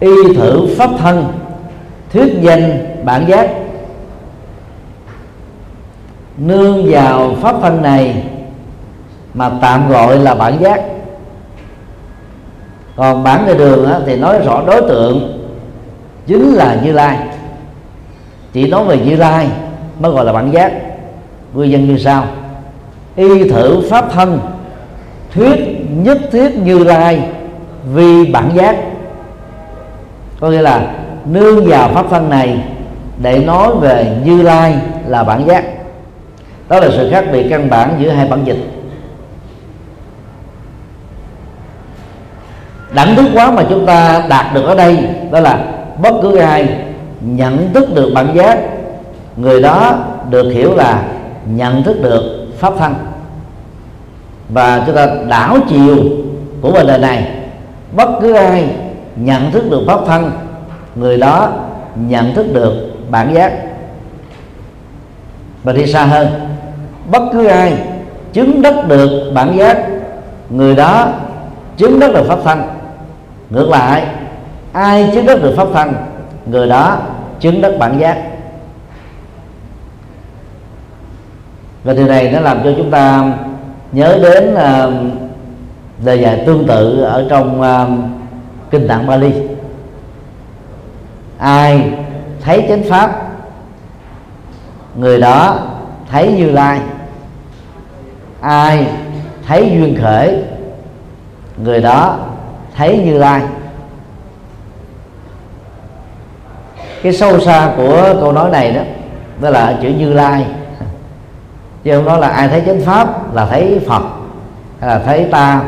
[0.00, 1.32] y thử pháp thân
[2.12, 3.50] thuyết danh bản giác.
[6.36, 8.24] Nương vào pháp thân này
[9.34, 10.82] mà tạm gọi là bản giác.
[12.96, 15.48] Còn bản đề đường á, thì nói rõ đối tượng
[16.26, 17.18] chính là như lai.
[18.52, 19.48] Chỉ nói về như lai
[20.00, 20.72] mới gọi là bản giác.
[21.54, 22.26] Nguyên nhân như sau
[23.16, 24.40] y thử pháp thân.
[25.34, 25.56] Thuyết
[25.90, 27.22] nhất thiết như lai
[27.94, 28.76] vì bản giác.
[30.40, 32.64] Có nghĩa là nương vào pháp thân này
[33.22, 34.74] để nói về như lai
[35.06, 35.64] là bản giác.
[36.68, 38.58] Đó là sự khác biệt căn bản giữa hai bản dịch.
[42.94, 44.98] Đẳng thức quá mà chúng ta đạt được ở đây,
[45.30, 45.64] đó là
[46.02, 46.68] bất cứ ai
[47.20, 48.58] nhận thức được bản giác
[49.38, 49.98] người đó
[50.30, 51.02] được hiểu là
[51.46, 52.94] nhận thức được pháp thân
[54.48, 55.96] và chúng ta đảo chiều
[56.60, 57.30] của vấn đề này,
[57.96, 58.68] bất cứ ai
[59.16, 60.30] nhận thức được pháp thân
[60.94, 61.52] người đó
[61.96, 62.72] nhận thức được
[63.10, 63.52] bản giác.
[65.62, 66.28] Và đi xa hơn,
[67.10, 67.74] bất cứ ai
[68.32, 69.86] chứng đắc được bản giác,
[70.50, 71.08] người đó
[71.76, 72.62] chứng đắc được pháp thân
[73.50, 74.06] ngược lại,
[74.72, 75.94] ai chứng đắc được pháp thân
[76.46, 76.98] người đó
[77.40, 78.22] chứng đắc bản giác.
[81.84, 83.32] Và điều này nó làm cho chúng ta
[83.92, 84.92] nhớ đến uh,
[86.04, 88.10] lời dạy tương tự ở trong uh,
[88.70, 89.32] kinh tạng Bali.
[91.38, 91.90] Ai
[92.40, 93.28] thấy chánh pháp
[94.96, 95.58] người đó
[96.10, 96.80] thấy như lai.
[98.40, 98.86] Ai
[99.46, 100.42] thấy duyên khởi
[101.64, 102.18] người đó
[102.76, 103.42] thấy như lai.
[107.02, 108.80] Cái sâu xa của câu nói này đó
[109.40, 110.46] đó là chữ như lai
[111.88, 114.02] chứ không nói là ai thấy chánh pháp là thấy phật
[114.80, 115.62] hay là thấy ta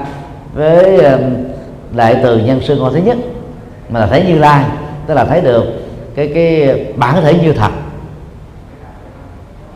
[0.54, 1.02] với
[1.96, 3.16] đại từ nhân sư ngôi thứ nhất
[3.88, 4.64] mà là thấy như lai
[5.06, 5.64] tức là thấy được
[6.14, 7.70] cái cái bản thể như thật.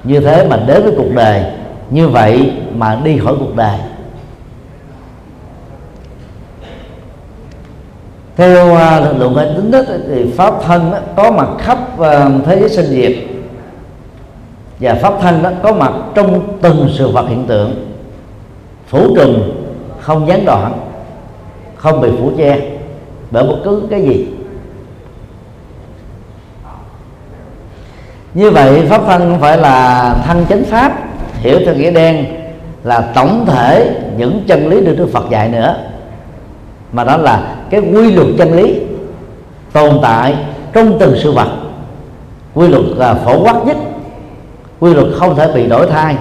[0.04, 1.44] Như thế mà đến với cuộc đời
[1.90, 3.78] như vậy mà đi khỏi cuộc đời.
[8.36, 12.46] Theo à, uh, luận hệ tính đó, thì pháp thân đó, có mặt khắp uh,
[12.46, 13.33] thế giới sinh diệt
[14.80, 17.94] và pháp thân đó có mặt trong từng sự vật hiện tượng.
[18.86, 19.52] Phủ trùng
[20.00, 20.72] không gián đoạn,
[21.76, 22.60] không bị phủ che
[23.30, 24.26] bởi bất cứ cái gì.
[28.34, 30.92] Như vậy, pháp thân không phải là thân chánh pháp,
[31.34, 32.26] hiểu theo nghĩa đen,
[32.84, 35.76] là tổng thể những chân lý được Đức Phật dạy nữa.
[36.92, 38.80] Mà đó là cái quy luật chân lý
[39.72, 40.34] tồn tại
[40.72, 41.48] trong từng sự vật.
[42.54, 43.76] Quy luật là phổ quát nhất
[44.84, 46.16] quy luật không thể bị đổi thay.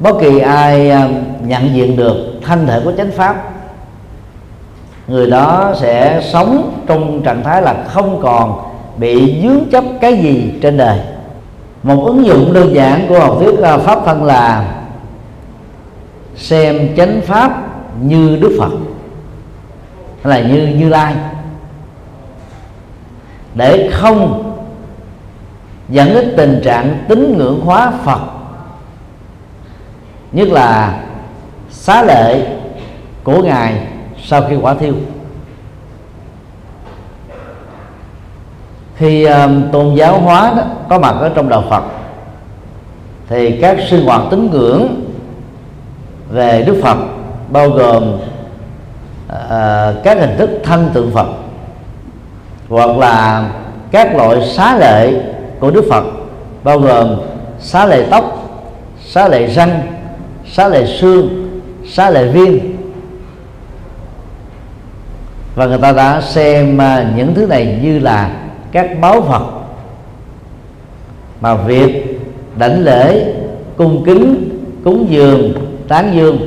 [0.00, 1.08] Bất kỳ ai à,
[1.42, 3.50] nhận diện được thanh thể của chánh pháp,
[5.08, 8.60] người đó sẽ sống trong trạng thái là không còn
[8.96, 10.98] bị dướng chấp cái gì trên đời.
[11.82, 14.74] Một ứng dụng đơn giản của học thuyết à, pháp thân là
[16.36, 17.62] xem chánh pháp
[18.02, 18.72] như đức phật,
[20.22, 21.14] hay là như như lai.
[23.54, 24.47] Để không
[25.88, 28.20] dẫn đến tình trạng tín ngưỡng hóa phật.
[30.32, 31.00] Nhất là
[31.70, 32.46] xá lệ
[33.24, 33.86] của ngài
[34.24, 34.94] sau khi quả thiêu.
[38.96, 41.82] Khi um, tôn giáo hóa đó, có mặt ở trong đạo Phật
[43.28, 45.10] thì các sinh hoạt tín ngưỡng
[46.30, 46.98] về Đức Phật
[47.48, 51.26] bao gồm uh, các hình thức thân tượng Phật
[52.68, 53.48] hoặc là
[53.90, 55.12] các loại xá lệ
[55.60, 56.04] của Đức Phật
[56.64, 57.16] bao gồm
[57.60, 58.50] xá lệ tóc,
[59.04, 59.80] xá lệ răng,
[60.46, 61.48] xá lệ xương,
[61.88, 62.76] xá lệ viên.
[65.54, 68.30] Và người ta đã xem à, những thứ này như là
[68.72, 69.42] các báo Phật
[71.40, 72.20] mà việc
[72.58, 73.34] đảnh lễ
[73.76, 74.48] cung kính
[74.84, 75.52] cúng dường
[75.88, 76.38] tán dương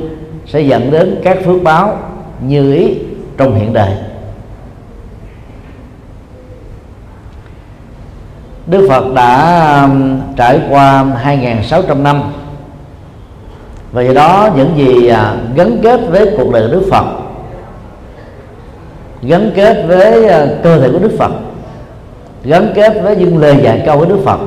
[0.46, 1.98] sẽ dẫn đến các phước báo
[2.40, 2.94] như ý
[3.36, 3.90] trong hiện đời.
[8.66, 12.22] Đức Phật đã um, trải qua 2.600 năm.
[13.92, 17.04] Và do đó, những gì à, gắn kết với cuộc đời Đức Phật,
[19.22, 21.32] gắn kết với à, cơ thể của Đức Phật,
[22.44, 24.40] gắn kết với những lời dạy câu của Đức Phật,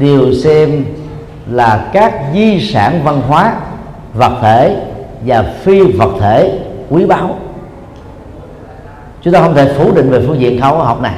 [0.00, 0.84] đều xem
[1.50, 3.54] là các di sản văn hóa,
[4.14, 4.76] vật thể
[5.26, 6.58] và phi vật thể
[6.90, 7.36] quý báu.
[9.22, 11.14] Chúng ta không thể phủ định về phương diện khảo học này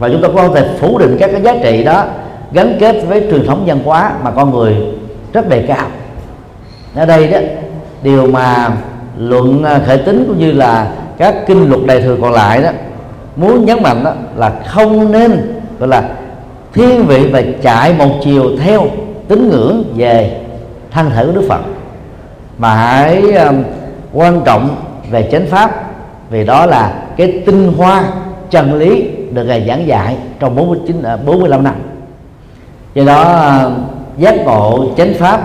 [0.00, 2.04] và chúng ta cũng không thể phủ định các cái giá trị đó
[2.52, 4.76] gắn kết với truyền thống văn hóa mà con người
[5.32, 5.86] rất đề cao.
[6.94, 7.38] Ở đây đó
[8.02, 8.70] điều mà
[9.18, 12.70] luận à, khởi tính cũng như là các kinh luật đại thừa còn lại đó
[13.36, 16.08] muốn nhấn mạnh đó là không nên gọi là
[16.74, 18.86] thiên vị và chạy một chiều theo
[19.28, 20.40] tín ngưỡng về
[20.90, 21.60] thân thể của Đức Phật.
[22.58, 23.62] Mà hãy um,
[24.12, 24.76] quan trọng
[25.10, 25.70] về chánh pháp
[26.30, 28.04] vì đó là cái tinh hoa
[28.50, 31.74] chân lý được ngài giảng dạy trong 49 45 à, năm.
[32.94, 33.70] Do đó à,
[34.18, 35.40] giác ngộ chánh pháp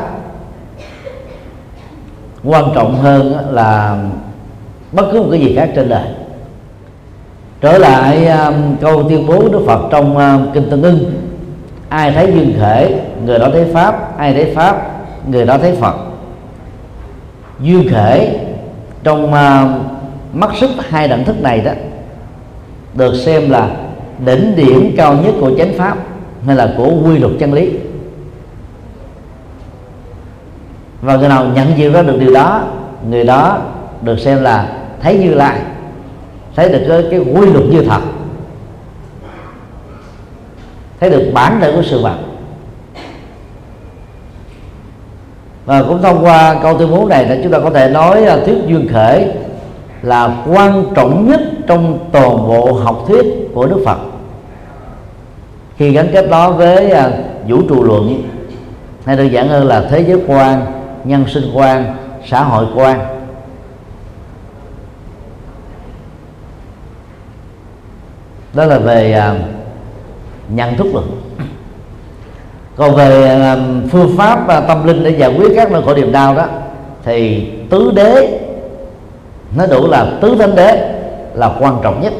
[2.44, 3.98] quan trọng hơn là
[4.92, 6.08] bất cứ một cái gì khác trên đời.
[7.62, 11.14] Trở lại um, câu tuyên bố đức phật trong um, kinh tân ưng
[11.90, 14.92] ai thấy duyên khể người đó thấy pháp ai thấy pháp
[15.28, 15.96] người đó thấy phật.
[17.60, 18.40] Duyên khể
[19.04, 19.70] trong uh,
[20.34, 21.72] mắt sức hai đẳng thức này đó
[22.96, 23.70] được xem là
[24.26, 25.98] đỉnh điểm cao nhất của chánh pháp
[26.46, 27.72] hay là của quy luật chân lý.
[31.02, 32.64] Và người nào nhận diện ra được điều đó
[33.10, 33.62] người đó
[34.02, 35.60] được xem là thấy như lai
[36.56, 38.02] thấy được cái, cái quy luật như thật
[41.00, 42.18] thấy được bản thể của sự vật.
[45.66, 48.38] Và cũng thông qua câu tuyên bố này là chúng ta có thể nói là
[48.46, 49.28] thuyết duyên khởi
[50.06, 53.98] là quan trọng nhất trong toàn bộ học thuyết của Đức Phật.
[55.78, 57.12] Khi gắn kết đó với à,
[57.48, 58.24] vũ trụ luận
[59.06, 60.66] hay đơn giản hơn là thế giới quan
[61.04, 61.96] nhân sinh quan
[62.26, 63.00] xã hội quan.
[68.54, 69.36] Đó là về à,
[70.50, 71.22] nhận thức luận.
[72.76, 73.58] Còn về à,
[73.92, 76.46] phương pháp à, tâm linh để giải quyết các nỗi khổ niềm đau đó
[77.04, 78.45] thì tứ đế
[79.56, 80.96] nó đủ là tứ thánh đế
[81.34, 82.14] là quan trọng nhất.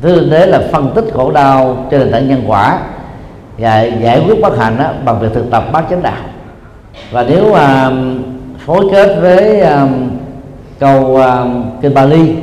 [0.00, 2.78] Tứ thánh đế là phân tích khổ đau trên nền tảng nhân quả
[3.58, 6.22] và giải quyết bất hạnh đó, bằng việc thực tập bát chánh đạo.
[7.10, 7.90] Và nếu mà
[8.66, 10.10] phối kết với um,
[10.78, 12.34] câu um, kinh Bali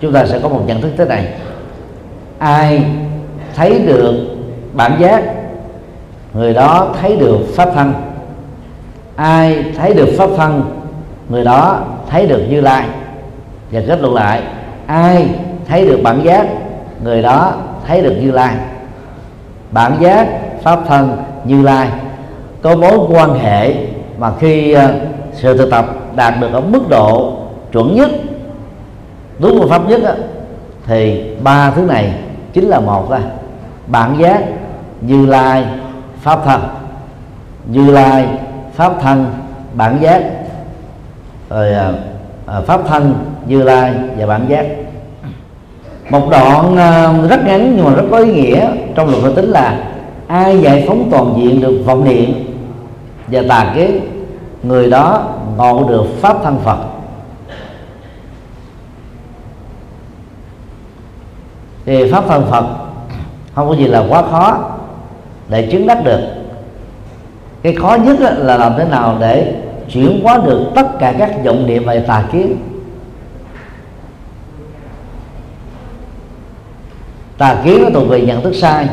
[0.00, 1.28] chúng ta sẽ có một nhận thức thế này.
[2.38, 2.84] Ai
[3.54, 4.14] thấy được
[4.72, 5.22] bản giác
[6.34, 7.92] người đó thấy được pháp thân.
[9.16, 10.75] Ai thấy được pháp thân
[11.28, 12.86] người đó thấy được như lai
[13.70, 14.42] và kết luận lại
[14.86, 15.28] ai
[15.68, 16.46] thấy được bản giác
[17.02, 17.52] người đó
[17.86, 18.56] thấy được như lai.
[19.70, 20.26] Bản giác
[20.62, 21.88] pháp thân như lai
[22.62, 23.74] có mối quan hệ
[24.18, 24.94] mà khi ờ,
[25.32, 27.32] sự thực tập đạt được ở mức độ
[27.72, 28.10] chuẩn nhất
[29.38, 30.14] đúng phương pháp nhất á,
[30.86, 32.14] thì ba thứ này
[32.52, 33.18] chính là một thôi
[33.86, 34.42] bản giác
[35.00, 35.64] như lai
[36.20, 36.60] pháp thân
[37.66, 38.28] như lai
[38.74, 39.26] pháp thân
[39.74, 40.22] bản giác
[41.50, 41.92] rồi à,
[42.46, 43.14] à, pháp thân
[43.46, 44.66] như lai và bản giác.
[46.10, 49.84] Một đoạn à, rất ngắn nhưng mà rất có ý nghĩa trong luật tính là
[50.26, 52.32] ai giải phóng toàn diện được vọng niệm
[53.26, 54.00] và tà kiến
[54.62, 56.78] người đó ngộ được pháp thân phật.
[61.86, 62.64] Thì pháp thân phật
[63.54, 64.58] không có gì là quá khó
[65.48, 66.20] để chứng đắc được.
[67.62, 69.54] Cái khó nhất là làm thế nào để
[69.92, 72.56] chuyển hóa được tất cả các vọng niệm và tà kiến.
[77.38, 78.88] Tà kiến nó thuộc về nhận thức sai.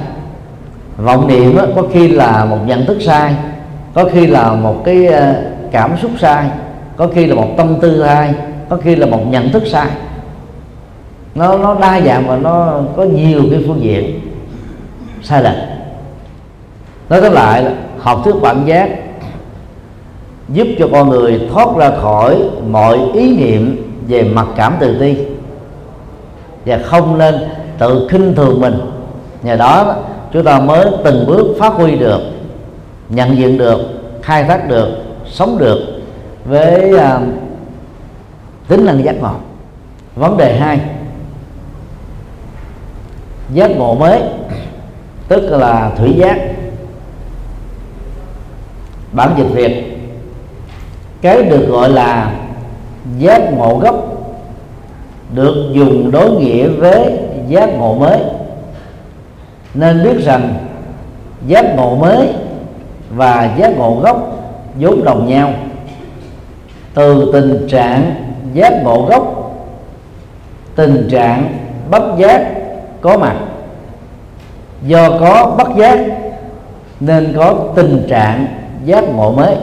[0.98, 3.36] Vọng niệm có khi là một nhận thức sai,
[3.94, 6.50] có khi là một cái ờ, cảm xúc sai,
[6.96, 8.34] có khi là một tâm tư sai,
[8.70, 9.88] có khi là một nhận thức sai.
[11.36, 14.20] Nó nó đa dạng và nó có nhiều cái phương diện
[15.22, 15.58] sai lệch.
[17.10, 18.90] Nói tóm lại là học thuyết bản giác
[20.50, 25.18] giúp cho con người thoát ra khỏi mọi ý niệm về mặc cảm tự ti
[26.66, 27.36] và không nên
[27.78, 28.80] tự khinh thường mình.
[29.44, 29.96] Nhờ đó
[30.34, 32.22] chúng ta mới từng bước phát huy được
[33.10, 33.80] nhận diện được
[34.22, 34.88] khai thác được
[35.26, 35.80] sống được
[36.46, 37.02] với uh,
[38.68, 39.34] tính năng giác ngộ.
[40.16, 40.80] Vấn đề hai
[43.54, 44.22] giác ngộ mới
[45.28, 46.38] tức là thủy giác.
[49.12, 49.93] Bản dịch việt
[51.24, 52.32] cái được gọi là
[53.18, 53.96] giác ngộ gốc,
[55.34, 58.20] được dùng đối nghĩa với giác ngộ mới.
[59.74, 60.54] Nên biết rằng
[61.48, 62.30] giác ngộ mới
[63.10, 64.38] và giác ngộ gốc
[64.80, 65.54] vốn đồng nhau.
[66.94, 68.16] Từ tình trạng
[68.54, 69.54] giác ngộ gốc,
[70.76, 71.58] tình trạng
[71.90, 72.42] bất giác
[73.02, 73.36] có mặt.
[74.88, 76.00] Do có bất giác,
[77.00, 78.48] nên có tình trạng
[78.86, 79.56] giác ngộ mới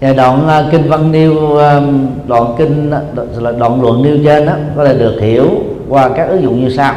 [0.00, 1.80] và đoạn uh, kinh văn nêu uh, à,
[2.26, 3.00] đoạn kinh à,
[3.36, 5.50] là đoạn luận nêu trên đó có thể được hiểu
[5.88, 6.94] qua các ứng dụng như sau.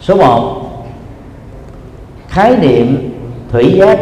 [0.00, 0.62] Số 1
[2.28, 3.12] khái niệm
[3.50, 3.98] thủy giác.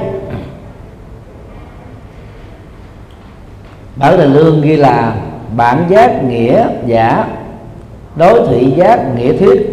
[3.97, 5.17] Bản đề lương ghi là
[5.57, 7.29] bản giác nghĩa giả
[8.17, 9.71] đối thủy giác nghĩa thuyết.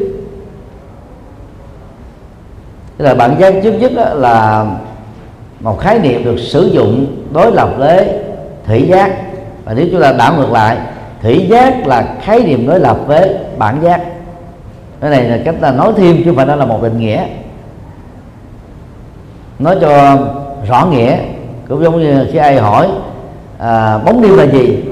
[2.98, 4.66] Tức là bản giác trước nhất là
[5.60, 8.08] một khái niệm được sử dụng đối lập với
[8.66, 9.12] thủy giác.
[9.66, 10.78] Và nếu chúng ta đảo ngược lại
[11.22, 14.02] thủy giác là khái niệm đối lập với bản giác.
[15.02, 17.24] Cái này là cách ta nói thêm chứ không phải đó là một định nghĩa.
[19.60, 20.18] Nói cho
[20.68, 21.18] rõ nghĩa
[21.68, 22.88] cũng giống như khi ai hỏi
[23.58, 24.84] à, bóng đêm là gì?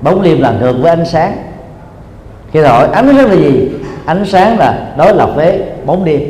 [0.00, 1.36] Bóng đêm là ngược với ánh sáng.
[2.52, 3.70] Khi hỏi ánh sáng là gì?
[4.06, 6.20] Ánh sáng là đối lập với bóng đêm.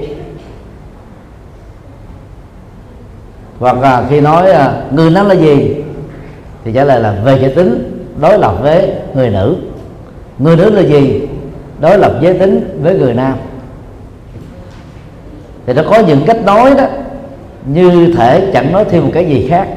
[3.58, 5.76] Hoặc là khi nói à, người nam là gì?
[6.64, 9.56] Thì trả lời là, về giới tính, đối lập với người nữ.
[10.38, 11.28] Người nữ là gì?
[11.80, 13.34] Đối lập giới tính với người nam.
[15.66, 16.84] Thì nó có những cách nói đó,
[17.66, 19.68] như thể chẳng nói thêm một cái gì khác.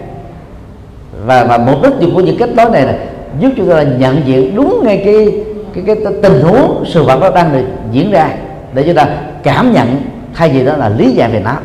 [1.26, 2.98] Và và mục đích dùng của những cách nói này là
[3.40, 7.30] giúp chúng ta nhận diện đúng ngay cái cái cái tình huống sự vật nó
[7.30, 8.30] đang được diễn ra
[8.74, 9.08] để chúng ta
[9.44, 9.88] cảm nhận
[10.34, 11.56] thay vì đó là lý giải về nó.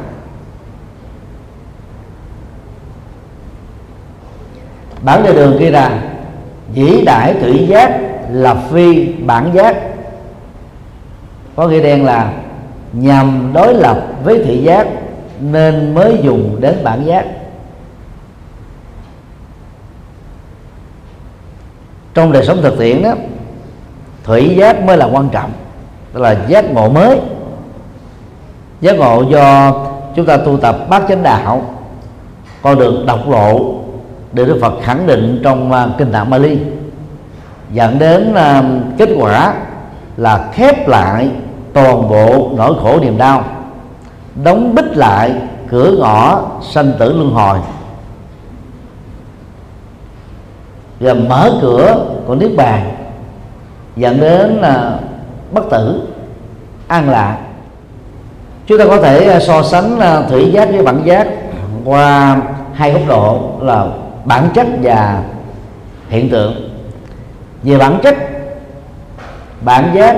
[5.03, 6.01] Bản đề đường kia rằng
[6.73, 8.01] dĩ đại thủy giác
[8.31, 9.77] là phi bản giác.
[11.57, 12.33] Có nghĩa đen là
[12.93, 14.87] nhằm đối lập với thị giác
[15.41, 17.27] nên mới dùng đến bản giác.
[22.15, 23.15] Trong đời sống thực tiễn đó,
[24.25, 25.51] thủy giác mới là quan trọng,
[26.13, 27.21] tức là giác ngộ mới.
[28.81, 29.73] Giác ngộ do
[30.17, 31.75] chúng ta tu tập bát chánh đạo,
[32.63, 33.75] con đường độc lộ
[34.33, 36.59] được Đức Phật khẳng định trong uh, kinh tạng Bali
[37.73, 39.55] dẫn đến uh, kết quả
[40.17, 41.31] là khép lại
[41.73, 43.45] toàn bộ nỗi khổ niềm đau
[44.45, 45.33] đóng bích lại
[45.69, 47.59] cửa ngõ sanh tử luân hồi.
[51.01, 52.95] Và mở cửa của niết bàn
[53.97, 54.99] dẫn đến là
[55.51, 56.09] bất tử
[56.89, 57.39] an lạc.
[58.67, 61.29] Chúng ta có thể à, so sánh thủy giác với bản giác
[61.85, 62.41] qua
[62.75, 63.87] hai góc độ là
[64.25, 65.23] bản chất và
[66.09, 66.69] hiện tượng.
[67.63, 68.17] Về bản chất
[69.61, 70.17] bản giác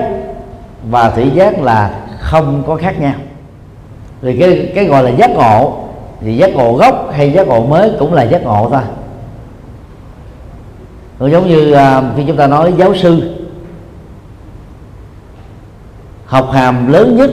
[0.89, 3.13] và thủy giác là không có khác nhau.
[4.21, 5.77] Vì cái cái gọi là giác ngộ
[6.21, 8.81] thì giác ngộ gốc hay giác ngộ mới cũng là giác ngộ thôi.
[11.19, 13.35] Cũng giống như uh, khi chúng ta nói giáo sư.
[16.25, 17.31] Học hàm lớn nhất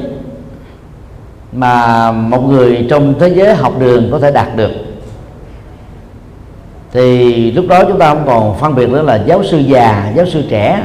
[1.53, 4.71] mà một người trong thế giới học đường có thể đạt được
[6.93, 10.27] thì lúc đó chúng ta không còn phân biệt nữa là giáo sư già giáo
[10.27, 10.83] sư trẻ.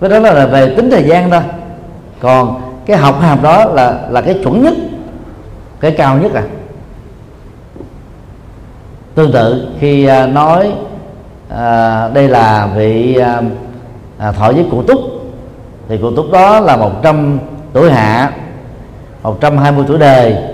[0.00, 1.40] Cái đó là về tính thời gian thôi.
[2.20, 4.74] Còn cái học hàm đó là là cái chuẩn nhất
[5.80, 6.42] cái cao nhất à.
[9.14, 10.72] Tương tự khi à, nói
[11.48, 13.42] à, đây là vị à,
[14.18, 15.00] à, thọ với cụ túc
[15.88, 17.38] thì cụ túc đó là 100
[17.72, 18.32] tuổi hạ
[19.22, 20.53] 120 tuổi đời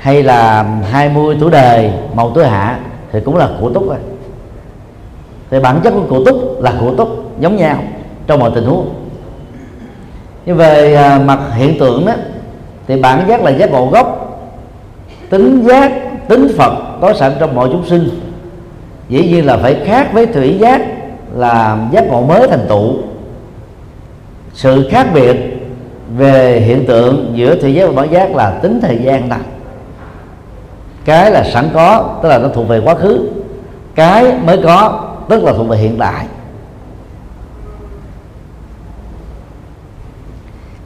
[0.00, 2.78] hay là 20 tuổi đời màu tuổi hạ
[3.12, 3.98] thì cũng là cụ túc rồi.
[5.50, 7.08] Thì bản chất của cụ túc là cụ túc
[7.40, 7.82] giống nhau
[8.26, 8.94] trong mọi tình huống.
[10.46, 12.12] Nhưng về à, mặt hiện tượng đó
[12.86, 14.38] thì bản giác là giác ngộ gốc
[15.30, 15.92] tính giác
[16.28, 18.08] tính phật có sẵn trong mọi chúng sinh.
[19.08, 20.82] Dĩ nhiên là phải khác với thủy giác
[21.36, 22.94] là giác ngộ mới thành tựu.
[24.54, 25.36] Sự khác biệt
[26.16, 29.40] về hiện tượng giữa thủy giác và bản giác là tính thời gian này
[31.04, 33.28] cái là sẵn có, tức là nó thuộc về quá khứ.
[33.94, 36.26] Cái mới có, tức là thuộc về hiện tại.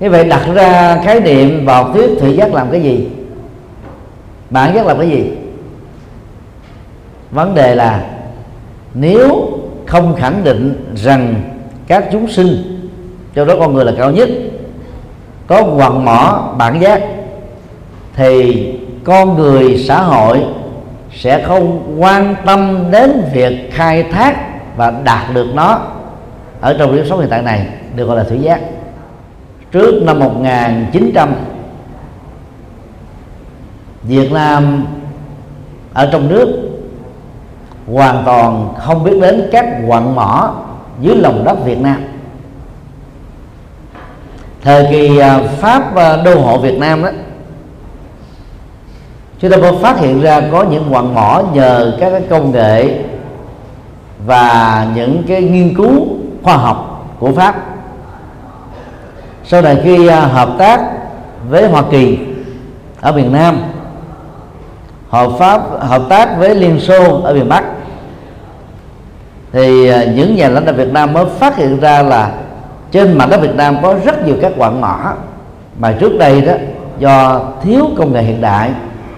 [0.00, 3.08] Như vậy đặt ra khái niệm vào thuyết thị giác làm cái gì?
[4.50, 5.30] Bản giác làm cái gì?
[7.30, 8.04] Vấn đề là
[8.94, 11.34] nếu không khẳng định rằng
[11.86, 12.80] các chúng sinh,
[13.34, 14.28] trong đó con người là cao nhất,
[15.46, 17.02] có quần mỏ bản giác,
[18.14, 18.74] thì
[19.04, 20.44] con người xã hội
[21.12, 24.36] sẽ không quan tâm đến việc khai thác
[24.76, 25.80] và đạt được nó
[26.60, 28.60] ở trong kiếp sống hiện tại này, được gọi là thủy giác.
[29.72, 31.34] Trước năm 1900
[34.02, 34.86] Việt Nam
[35.94, 36.70] ở trong nước
[37.92, 40.54] hoàn toàn không biết đến các quặng mỏ
[41.00, 42.04] dưới lòng đất Việt Nam.
[44.62, 47.08] Thời kỳ à, Pháp à, đô hộ Việt Nam đó
[49.44, 52.98] chúng ta mới phát hiện ra có những quặng mỏ nhờ các cái công nghệ
[54.26, 56.06] và những cái nghiên cứu
[56.42, 57.54] khoa học của Pháp.
[59.44, 60.80] Sau này khi à, hợp tác
[61.48, 62.18] với Hoa Kỳ
[63.00, 63.58] ở miền Nam
[65.08, 67.64] hợp pháp hợp tác với Liên Xô ở miền Bắc,
[69.52, 72.32] thì à, những nhà lãnh đạo Việt Nam mới phát hiện ra là
[72.90, 75.12] trên mặt đất Việt Nam có rất nhiều các quặng mỏ
[75.78, 76.52] mà trước đây đó
[76.98, 78.70] do thiếu công nghệ hiện đại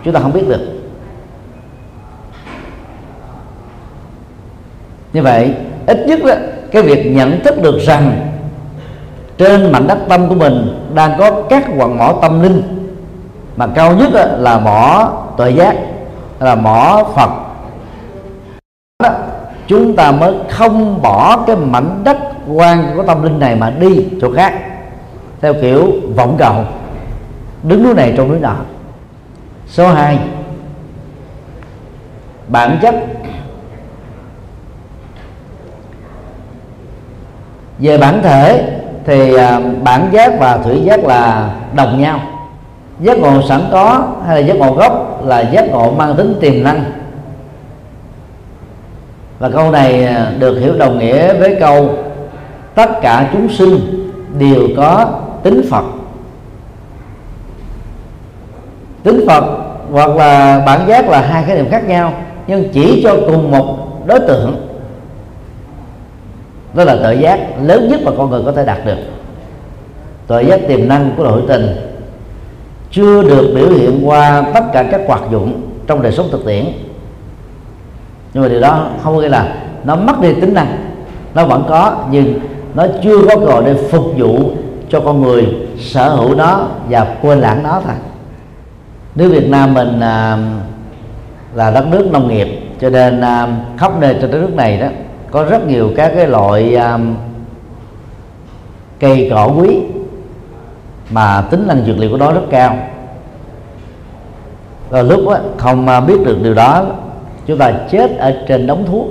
[0.07, 0.61] chúng ta không biết được.
[5.13, 5.55] Như vậy
[5.87, 6.35] ít nhất đó,
[6.73, 8.33] cái việc nhận thức được rằng
[9.39, 12.63] trên mảnh đất tâm của mình đang có các quặng mỏ tâm linh
[13.57, 15.77] mà cao nhất là mỏ tuệ giác
[16.41, 17.31] là mỏ phật.
[19.03, 19.11] Đó,
[19.67, 22.17] chúng ta mới không bỏ cái mảnh đất
[22.55, 24.55] quan của tâm linh này mà đi chỗ khác
[25.41, 26.55] theo kiểu vọng cầu
[27.63, 28.57] đứng núi này trong núi nọ
[29.69, 30.19] số 2
[32.49, 32.95] bản chất.
[37.79, 38.73] Về bản thể
[39.05, 42.21] thì à, bản giác và thủy giác là đồng nhau.
[43.01, 46.64] Giác ngộ sẵn có hay là giác ngộ gốc là giác ngộ mang tính tiềm
[46.64, 46.85] năng.
[49.39, 51.91] Và câu này à, được hiểu đồng nghĩa với câu
[52.75, 53.81] tất cả chúng sinh
[54.39, 55.07] đều có
[55.43, 55.85] tính phật.
[59.07, 59.45] Tính phật
[59.93, 62.13] hoặc là bản giác là hai khái niệm khác nhau,
[62.47, 63.77] nhưng chỉ cho cùng một
[64.07, 64.69] đối tượng.
[66.75, 68.97] Đó là tự giác lớn nhất mà con người có thể đạt được.
[70.27, 71.67] Tự giác tiềm năng của nội tình
[72.91, 76.65] chưa được biểu hiện qua tất cả các hoạt dụng trong đời sống thực tiễn.
[78.35, 79.55] Nhưng mà điều đó không có nghĩa là
[79.85, 80.77] nó mất đi tính năng.
[81.35, 82.35] Nó vẫn có, nhưng
[82.75, 84.51] nó chưa có cơ hội để phục vụ
[84.89, 85.47] cho con người,
[85.79, 87.95] sở hữu nó và quên lãng nó thôi
[89.17, 90.39] nước Việt Nam mình à,
[91.55, 92.49] là đất nước nông nghiệp
[92.81, 93.49] cho nên à,
[93.79, 94.87] khắp nơi trên đất nước này đó
[95.31, 96.99] có rất nhiều các cái loại à,
[99.01, 99.81] cây cỏ quý
[101.11, 102.77] mà tính năng dược liệu của nó rất cao.
[104.91, 106.85] Rồi lúc đó, không à, biết được điều đó
[107.47, 109.07] chúng ta chết ở trên đống thuốc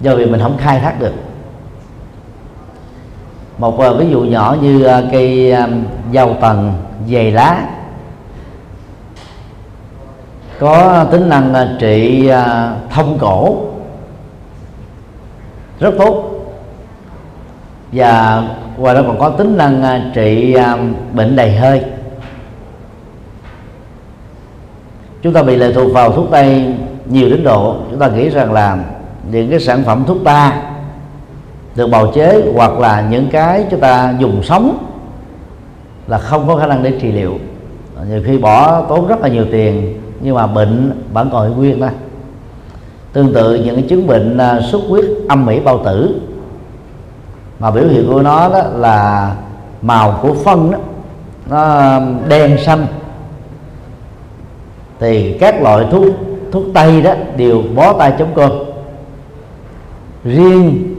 [0.00, 1.12] do vì mình không khai thác được.
[3.58, 5.54] Một à, ví dụ nhỏ như à, cây
[6.10, 6.72] dầu tần
[7.10, 7.73] dày lá
[10.60, 13.56] có tính năng à, trị à, thông cổ.
[15.80, 16.30] Rất tốt.
[17.92, 18.42] Và
[18.76, 20.56] ngoài ra còn có tính năng à, trị
[21.12, 21.82] bệnh đầy hơi.
[25.22, 26.74] Chúng ta bị lệ thuộc vào thuốc tây
[27.06, 27.76] nhiều đến độ.
[27.90, 28.78] Chúng ta nghĩ rằng là
[29.30, 30.62] những cái sản phẩm thuốc ta
[31.76, 34.86] được bào chế hoặc là những cái chúng ta dùng sống
[36.06, 37.38] là không có khả năng để trị liệu.
[38.08, 41.88] Nhiều khi bỏ tốn rất là nhiều tiền nhưng mà bệnh vẫn còn nguyên đó
[43.14, 46.20] tương tự những cái chứng bệnh à, xuất huyết, âm mỹ, bao tử.
[47.58, 49.32] Mà biểu hiện của nó đó là
[49.82, 50.78] màu của phân đó,
[51.50, 52.86] nó đen xanh.
[55.00, 56.04] Thì các loại thuốc
[56.52, 58.52] thuốc tây đó đều bó tay chống cơm.
[60.24, 60.94] Riêng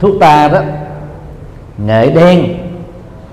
[0.00, 0.60] thuốc ta đó,
[1.78, 2.44] nghệ đen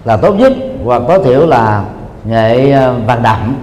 [0.06, 0.54] là tốt nhất,
[0.84, 1.84] hoặc tối thiểu là
[2.26, 3.56] nghệ à, vàng đậm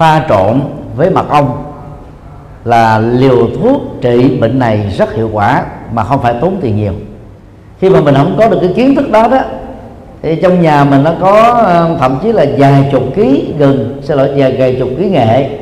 [0.00, 0.60] pha trộn
[0.96, 1.64] với mật ong
[2.64, 6.92] là liều thuốc trị bệnh này rất hiệu quả mà không phải tốn tiền nhiều.
[7.80, 9.38] Khi mà mình không có được cái kiến thức đó đó
[10.22, 14.16] thì trong nhà mình nó có ờ, thậm chí là vài chục ký gừng xin
[14.16, 15.58] lỗi vài, vài chục ký nghệ.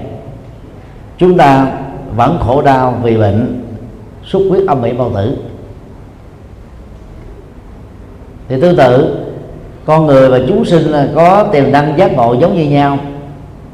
[1.18, 1.66] Chúng ta
[2.16, 3.62] vẫn khổ đau vì bệnh
[4.24, 5.36] xuất huyết âm mỹ bao tử.
[8.48, 9.16] Thì tương tự
[9.84, 12.98] con người và chúng sinh là có tiềm năng giác ngộ giống như nhau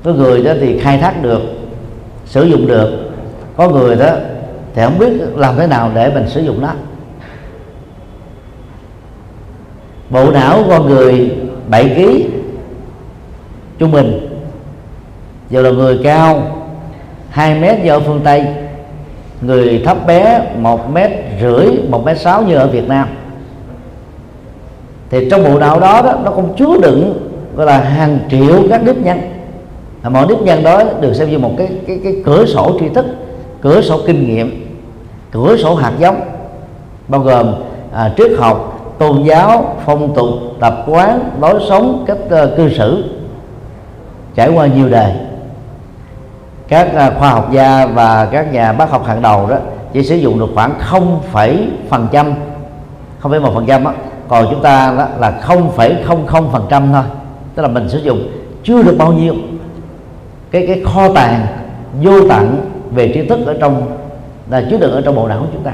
[0.05, 1.41] có người đó thì khai thác được
[2.25, 3.11] sử dụng được.
[3.57, 4.11] Có người đó
[4.75, 6.73] thì không biết làm thế nào để mình sử dụng nó.
[10.11, 11.37] Bộ não con người
[11.69, 12.03] 7 kg
[13.79, 14.29] trung bình.
[15.51, 16.43] Giờ là người cao
[17.31, 18.47] 2 mét như ở phương Tây.
[19.41, 23.09] Người thấp bé một mét rưỡi một mét sáu như ở Việt Nam.
[25.11, 28.85] Thì trong bộ não đó, đó nó cũng chứa đựng gọi là hàng triệu các
[28.85, 29.21] nếp nhăn
[30.11, 33.07] mỗi nếp nhân đó được xem như một cái cái cái cửa sổ tri thức
[33.61, 34.77] cửa sổ kinh nghiệm
[35.33, 36.21] cửa sổ hạt giống
[37.09, 37.55] bao gồm
[37.93, 40.29] à, triết học tôn giáo phong tục
[40.61, 43.05] tập quán lối sống cách uh, cư xử
[44.35, 45.13] trải qua nhiều đời.
[46.69, 49.57] Các uh, khoa học gia và các nhà bác học hàng đầu đó
[49.93, 52.35] chỉ sử dụng được khoảng không phẩy phần trăm
[53.19, 53.85] không phải một phần trăm
[54.29, 57.03] còn chúng ta đó là không phẩy không không phần trăm thôi
[57.55, 58.29] tức là mình sử dụng
[58.65, 59.35] chưa được bao nhiêu
[60.55, 61.47] cái cái kho tàng
[62.03, 63.97] vô tận về tri thức ở trong
[64.51, 65.73] là chứa đựng ở trong bộ não của chúng ta.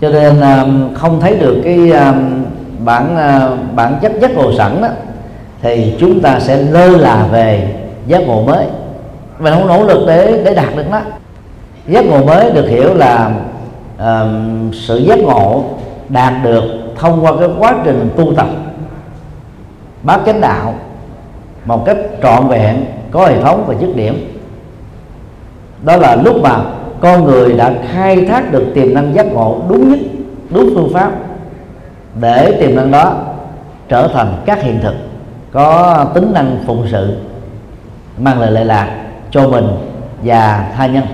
[0.00, 2.44] Cho nên um, không thấy được cái um,
[2.84, 4.88] bản uh, bản chất giác ngộ sẵn đó
[5.62, 7.74] thì chúng ta sẽ lơ là về
[8.06, 8.66] giác ngộ mới.
[9.38, 11.00] Mình không nỗ lực để để đạt được nó.
[11.88, 13.30] Giác ngộ mới được hiểu là
[13.96, 14.04] uh,
[14.74, 15.64] sự giác ngộ
[16.08, 16.62] đạt được
[16.96, 18.46] thông qua cái quá trình tu tập.
[20.02, 20.74] Bát chánh đạo
[21.64, 24.40] một cách trọn vẹn có hệ thống và dứt điểm.
[25.82, 26.56] Đó là lúc mà
[27.00, 29.98] con người đã khai thác được tiềm năng giác ngộ đúng nhất,
[30.50, 31.12] đúng phương pháp
[32.20, 33.14] để tiềm năng đó
[33.88, 34.94] trở thành các hiện thực,
[35.52, 37.16] có tính năng phụng sự,
[38.18, 38.96] mang lại lệ lạc
[39.30, 39.66] cho mình
[40.22, 41.04] và tha nhân.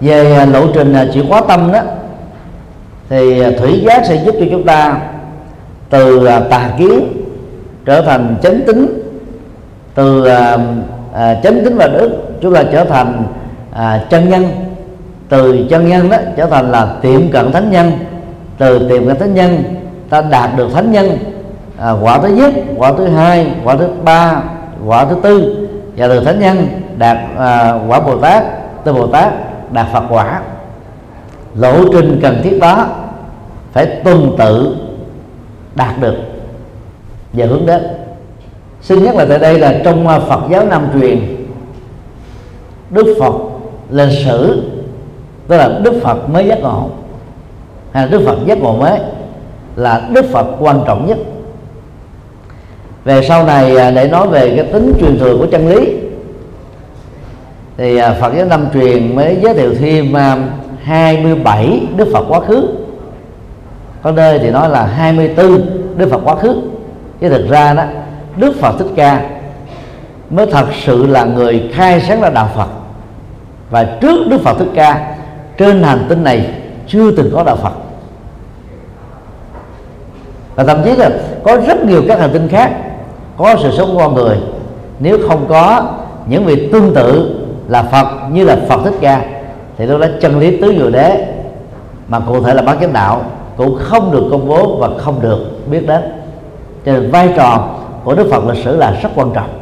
[0.00, 1.80] Về à, lộ trình à, chuyển hóa tâm đó,
[3.08, 5.00] thì à, thủy giác sẽ giúp cho chúng ta
[5.90, 7.06] từ tà kiến
[7.84, 9.03] trở thành chánh tính
[9.94, 10.58] từ à,
[11.12, 13.22] à, chánh tính và đức chúng ta trở thành
[13.72, 14.46] à, chân nhân.
[15.28, 17.92] Từ chân nhân đó trở thành là tiệm cận thánh nhân.
[18.58, 19.62] Từ tiệm cận thánh nhân
[20.10, 21.18] ta đạt được thánh nhân.
[21.78, 24.42] À, quả thứ nhất quả thứ hai quả thứ ba
[24.86, 25.66] quả thứ tư
[25.96, 26.66] và từ thánh nhân
[26.98, 28.44] đạt à, quả bồ tát.
[28.84, 29.32] Từ bồ tát
[29.72, 30.40] đạt phật quả.
[31.54, 32.86] Lộ trình cần thiết đó
[33.72, 34.76] phải tuân tự
[35.74, 36.14] đạt được
[37.32, 37.82] và hướng đến
[38.84, 41.46] xin nhắc là tại đây là trong à, Phật giáo Nam truyền,
[42.90, 43.34] Đức Phật
[43.90, 44.62] lên sử,
[45.48, 46.88] tức là Đức Phật mới giác ngộ.
[47.92, 48.98] Hay là Đức Phật giác ngộ mới
[49.76, 51.18] là Đức Phật quan trọng nhất.
[53.04, 55.96] Về sau này à, để nói về cái tính truyền thừa của chân lý,
[57.76, 60.14] thì à, Phật giáo Nam truyền mới giới thiệu thêm
[60.82, 62.68] 27 Đức Phật quá khứ.
[64.02, 65.66] Có nơi thì nói là 24
[65.96, 66.60] Đức Phật quá khứ.
[67.20, 67.84] Chứ thực ra đó
[68.36, 69.30] Đức Phật Thích Ca
[70.30, 72.68] mới thật sự là người khai sáng ra đạo Phật.
[73.70, 75.14] Và trước Đức Phật Thích Ca,
[75.58, 76.50] trên hành tinh này
[76.86, 77.72] chưa từng có đạo Phật.
[80.54, 81.10] Và thậm chí là
[81.44, 82.72] có rất nhiều các hành tinh khác,
[83.36, 84.36] có sự sống của con người.
[84.98, 85.82] Nếu không có
[86.26, 89.22] những vị tương tự là Phật như là Phật Thích Ca,
[89.78, 91.26] thì đó là chân lý tứ diệu đế
[92.08, 93.24] mà cụ thể là bát chánh đạo
[93.56, 96.02] cũng không được công bố và không được biết đến.
[96.86, 97.68] Cho nên vai trò
[98.04, 99.60] của Đức Phật lịch sử là rất quan trọng.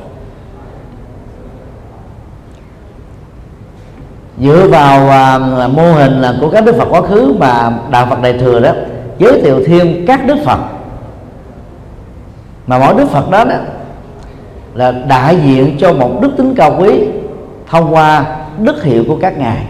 [4.38, 5.38] Dựa vào à,
[5.68, 8.70] mô hình là của các Đức Phật quá khứ mà đạo Phật Đại thừa đó
[9.18, 10.58] giới thiệu thêm các Đức Phật.
[12.66, 13.56] Mà mỗi Đức Phật đó, đó
[14.74, 17.08] là đại diện cho một đức tính cao quý
[17.68, 19.66] thông qua đức hiệu của các ngài.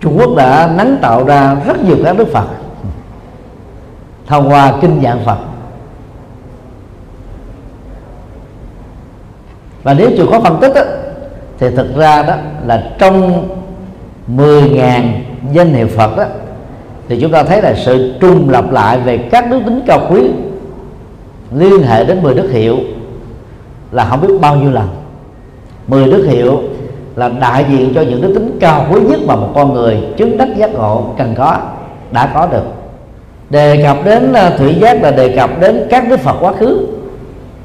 [0.00, 2.46] Trung Quốc đã nắng tạo ra rất nhiều các Đức Phật
[4.26, 5.38] thông qua kinh dạng Phật.
[9.82, 10.82] Và nếu chưa có phân tích đó,
[11.58, 12.34] thì thực ra đó
[12.66, 13.48] là trong
[14.36, 15.02] 10.000
[15.52, 16.24] danh hiệu Phật đó
[17.08, 20.20] thì chúng ta thấy là sự trùng lặp lại về các đức tính cao quý
[21.54, 22.76] liên hệ đến 10 đức hiệu
[23.92, 24.88] là không biết bao nhiêu lần.
[25.86, 26.62] 10 đức hiệu
[27.16, 30.36] là đại diện cho những đức tính cao quý nhất mà một con người chứng
[30.36, 31.58] đắc giác ngộ cần có
[32.10, 32.64] đã có được.
[33.50, 36.86] Đề cập đến à, thủy giác là đề cập đến các đức phật quá khứ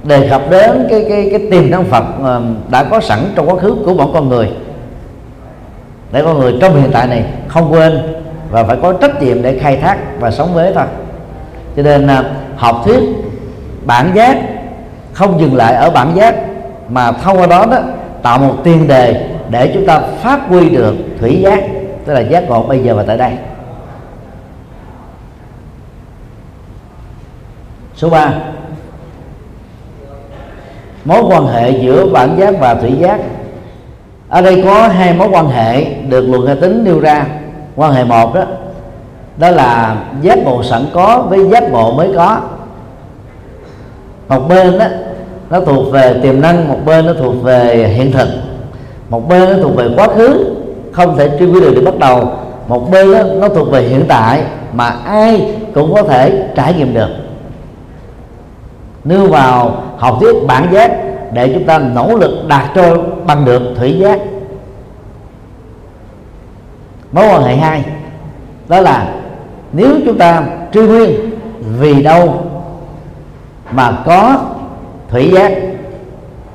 [0.08, 3.56] đề cập đến cái cái cái tiềm năng phật ờ, đã có sẵn trong quá
[3.56, 4.50] khứ của mỗi con người.
[6.12, 8.02] Để con người trong hiện tại này không quên
[8.50, 10.84] và phải có trách nhiệm để khai thác và sống với thôi.
[11.76, 12.24] Cho nên ờ,
[12.56, 13.00] học thuyết
[13.86, 14.38] bản giác,
[15.14, 16.36] không dừng lại ở bản giác,
[16.90, 17.80] mà thông qua đó đó,
[18.22, 21.64] tạo một tiền đề để chúng ta phát huy được thủy giác,
[22.06, 23.32] tức là giác ngộ bây giờ và tại đây.
[27.96, 28.34] Số 3
[31.08, 33.20] mối quan hệ giữa bản giác và thủy giác.
[34.30, 37.26] Ở đây có hai mối quan hệ được luận hệ tính nêu ra.
[37.76, 38.44] Quan hệ một đó
[39.38, 42.40] đó là giác ngộ sẵn có với giác ngộ mới có.
[44.28, 44.86] Một bên đó
[45.50, 48.28] nó thuộc về tiềm năng một bên nó thuộc về hiện thực.
[49.10, 50.56] Một bên nó thuộc về quá khứ
[50.92, 52.32] không thể truy quy được để bắt đầu.
[52.68, 54.42] Một bên đó, nó thuộc về hiện tại
[54.74, 57.10] mà ai cũng có thể trải nghiệm được
[59.08, 60.92] nêu vào học thuyết bản giác
[61.32, 64.20] để chúng ta nỗ lực đạt cho bằng được thủy giác.
[67.12, 67.84] Mối quan hệ hai,
[68.68, 69.14] đó là
[69.72, 70.44] nếu chúng ta
[70.74, 71.32] truy nguyên
[71.80, 72.42] vì đâu
[73.72, 74.40] mà có
[75.10, 75.52] thủy giác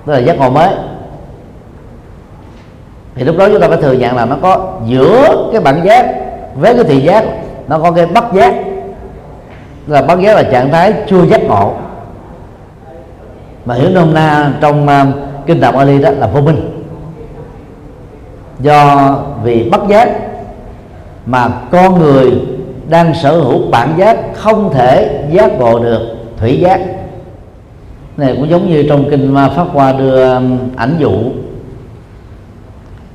[0.07, 0.71] tức là giác ngộ mới,
[3.15, 6.07] thì lúc đó chúng ta phải thừa nhận là nó có giữa cái bản giác
[6.55, 7.25] với cái thị giác,
[7.69, 8.55] nó có cái bất giác.
[9.87, 11.75] Là bất giác là trạng thái chưa giác ngộ
[13.65, 15.15] mà hiểu nôm na trong uh,
[15.47, 16.83] kinh tạng Ali đó là vô minh.
[18.61, 20.11] Do vì bất giác
[21.27, 22.33] mà con người
[22.89, 26.81] đang sở hữu bản giác không thể giác ngộ được thủy giác.
[28.17, 30.43] Này cũng giống như trong kinh pháp hoa đưa ờ,
[30.77, 31.13] ảnh dụ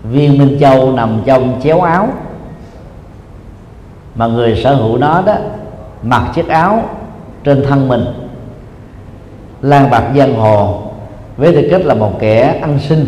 [0.04, 2.10] viên minh châu nằm trong chéo áo.
[4.16, 5.36] Mà người sở hữu nó đó
[6.04, 6.84] mặc chiếc áo
[7.44, 8.06] trên thân mình
[9.62, 10.82] lang bạc giang hồ.
[11.38, 13.06] Với tư cách là một kẻ ăn sinh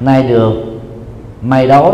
[0.00, 0.54] nay được
[1.40, 1.92] may đói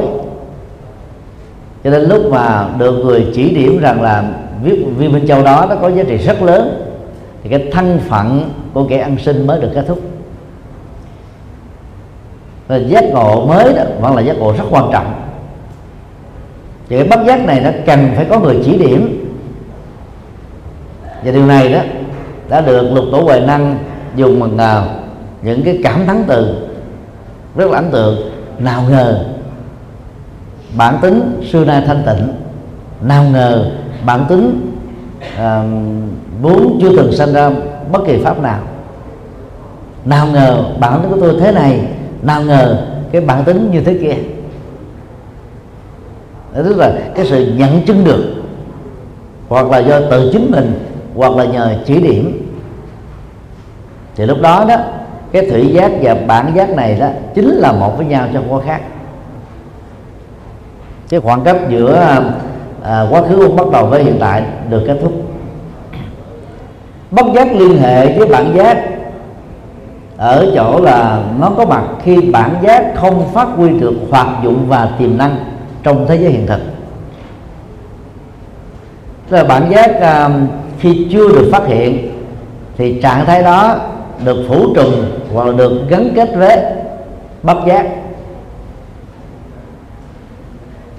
[1.84, 4.24] cho đến lúc mà được người chỉ điểm rằng là
[4.62, 6.92] viết viên minh châu đó, nó có giá trị rất lớn,
[7.42, 10.00] thì cái thân phận của kẻ ăn sinh mới được kết thúc.
[12.68, 15.12] Và giác ngộ mới đó vẫn là giác ngộ rất quan trọng.
[16.88, 19.26] Thì cái bất giác này nó cần phải có người chỉ điểm.
[21.24, 21.80] Và điều này đó
[22.50, 23.78] đã được lục tổ huệ năng
[24.16, 24.90] dùng bằng uh,
[25.42, 26.54] những cái cảm thắng từ
[27.56, 28.16] rất là ấn tượng.
[28.58, 29.24] Nào ngờ
[30.76, 32.28] bản tính xưa nay thanh tịnh
[33.02, 33.70] nào ngờ
[34.06, 34.72] bản tính
[35.34, 35.40] uh,
[36.42, 37.50] vốn chưa từng sinh ra
[37.92, 38.60] bất kỳ pháp nào.
[40.04, 41.80] Nào ngờ bản tính của tôi thế này
[42.22, 44.14] nào ngờ cái bản tính như thế kia.
[46.54, 48.24] Tức là cái sự nhận chứng được
[49.48, 50.72] hoặc là do tự chính mình
[51.14, 52.39] hoặc là nhờ chỉ điểm
[54.16, 54.76] thì lúc đó đó
[55.32, 58.60] cái thủy giác và bản giác này đó chính là một với nhau trong quá
[58.66, 58.80] khác.
[61.08, 62.20] Cái khoảng cách giữa
[62.82, 65.12] à, quá khứ bắt đầu với hiện tại được kết thúc.
[67.10, 68.78] Bất giác liên hệ với bản giác
[70.16, 74.64] ở chỗ là nó có mặt khi bản giác không phát huy được hoạt dụng
[74.68, 75.36] và tiềm năng
[75.82, 76.60] trong thế giới hiện thực.
[79.28, 80.30] Tức là bản giác à,
[80.78, 82.10] khi chưa được phát hiện
[82.76, 83.78] thì trạng thái đó
[84.24, 85.04] được phủ trùng
[85.34, 86.58] hoặc là được gắn kết với
[87.42, 87.86] bắp giác.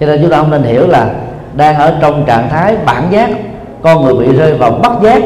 [0.00, 1.14] Cho nên chúng ta không nên hiểu là
[1.56, 3.30] đang ở trong trạng thái bản giác
[3.82, 5.22] con người bị rơi vào bất giác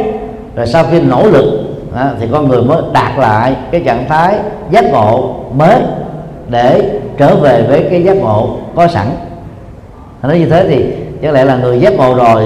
[0.55, 1.45] rồi sau khi nỗ lực
[1.95, 4.39] à, thì con người mới đạt lại cái trạng thái
[4.71, 5.81] giác ngộ mới
[6.49, 9.07] để trở về với cái giác ngộ có sẵn.
[10.23, 10.93] Nói như thế thì
[11.23, 12.45] chắc lẽ là người giác ngộ rồi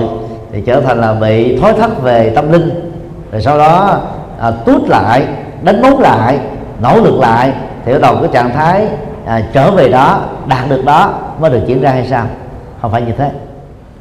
[0.52, 2.92] thì trở thành là bị thối thất về tâm linh
[3.32, 4.00] rồi sau đó
[4.40, 5.22] à, tút lại
[5.62, 6.38] đánh bóng lại
[6.82, 7.52] nỗ lực lại
[7.84, 8.86] thì bắt đầu cái trạng thái
[9.26, 12.26] à, trở về đó đạt được đó mới được diễn ra hay sao?
[12.82, 13.30] Không phải như thế.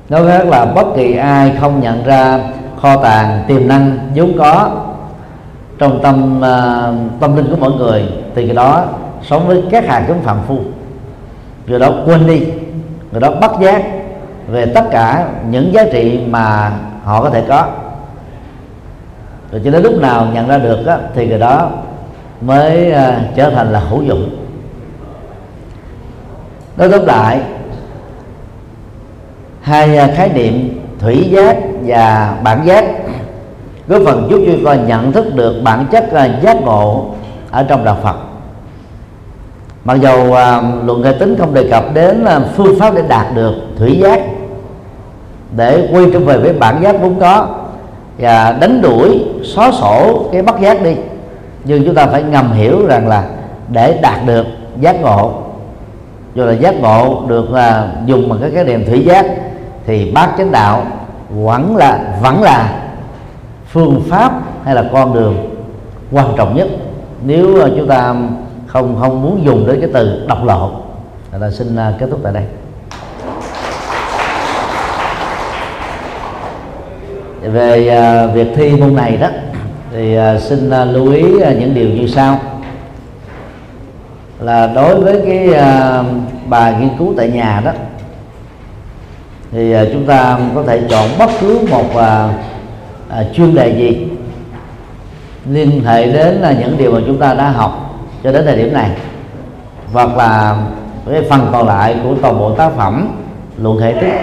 [0.10, 2.40] Nói khác là bất kỳ ai không nhận ra
[2.82, 4.70] kho tàng tiềm năng vốn có
[5.80, 6.88] trong tâm à,
[7.20, 8.04] tâm linh của mọi người
[8.36, 8.86] thì cái đó
[9.24, 10.58] sống với các hàng giống phạm phu.
[11.68, 12.46] Người đó quên đi
[13.12, 13.84] người đó bắt giác
[14.48, 16.72] về tất cả những giá trị mà
[17.04, 17.68] họ có thể có
[19.52, 21.72] rồi cho đến lúc nào nhận ra được á, thì người đó
[22.42, 24.30] mới à, trở thành là hữu dụng.
[26.78, 27.42] Nói tóm lại
[29.62, 32.86] hai à, khái niệm thủy giác và bản giác
[33.88, 37.06] góp phần giúp cho con nhận thức được bản chất uh, giác ngộ
[37.52, 38.16] ở trong đạo Phật.
[39.86, 43.36] Mặc dù à, luận hệ tính không đề cập đến à, phương pháp để đạt
[43.36, 44.22] được thủy giác
[45.56, 47.48] để quay trở về với bản giác vốn có
[48.20, 50.96] và đánh đuổi, xóa sổ cái bất giác đi.
[51.64, 53.24] Nhưng chúng ta phải ngầm hiểu rằng là
[53.70, 54.46] để đạt được
[54.80, 55.32] giác ngộ,
[56.36, 59.26] dù là giác ngộ được là dùng bằng cái cái đèn thủy giác,
[59.86, 60.84] thì bát chánh đạo
[61.30, 62.84] vẫn là vẫn là
[63.68, 64.32] phương pháp
[64.64, 65.36] hay là con đường
[66.12, 66.68] quan trọng nhất.
[67.26, 68.16] Nếu à, chúng ta
[68.68, 70.72] không không muốn dùng đến cái từ độc lộ
[71.40, 72.44] là xin à, kết thúc tại đây.
[77.52, 79.28] Về à, việc thi môn này đó,
[79.92, 81.24] thì à, xin à, lưu ý
[81.60, 82.40] những điều như sau.
[84.40, 85.64] Là đối với cái
[86.46, 87.72] bài nghiên cứu tại nhà đó,
[89.52, 91.90] thì chúng ta có thể chọn bất cứ một
[93.34, 94.08] chuyên đề gì
[95.50, 98.74] liên hệ đến là những điều mà chúng ta đã học cho đến thời điểm
[98.74, 98.90] này,
[99.94, 100.58] hoặc là
[101.12, 103.10] cái phần còn lại của toàn bộ tác phẩm
[103.58, 104.14] luận hệ tích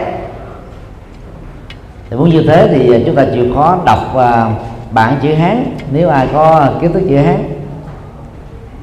[2.10, 4.50] thì muốn như thế thì à, chúng ta chịu khó đọc à,
[4.90, 5.64] bản chữ hán.
[5.92, 7.42] Nếu ai có kiến thức chữ hán,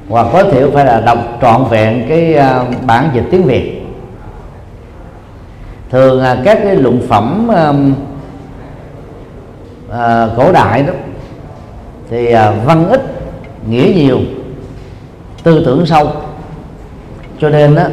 [0.10, 3.80] hoặc tối thiểu phải là đọc trọn vẹn cái à, bản dịch tiếng việt.
[5.90, 7.48] Thường các cái luận phẩm
[10.38, 10.94] cổ đại đó,
[12.10, 12.34] thì
[12.66, 13.02] văn ít,
[13.70, 14.20] nghĩa nhiều,
[15.44, 16.12] tư tưởng sâu.
[17.40, 17.84] Cho nên đó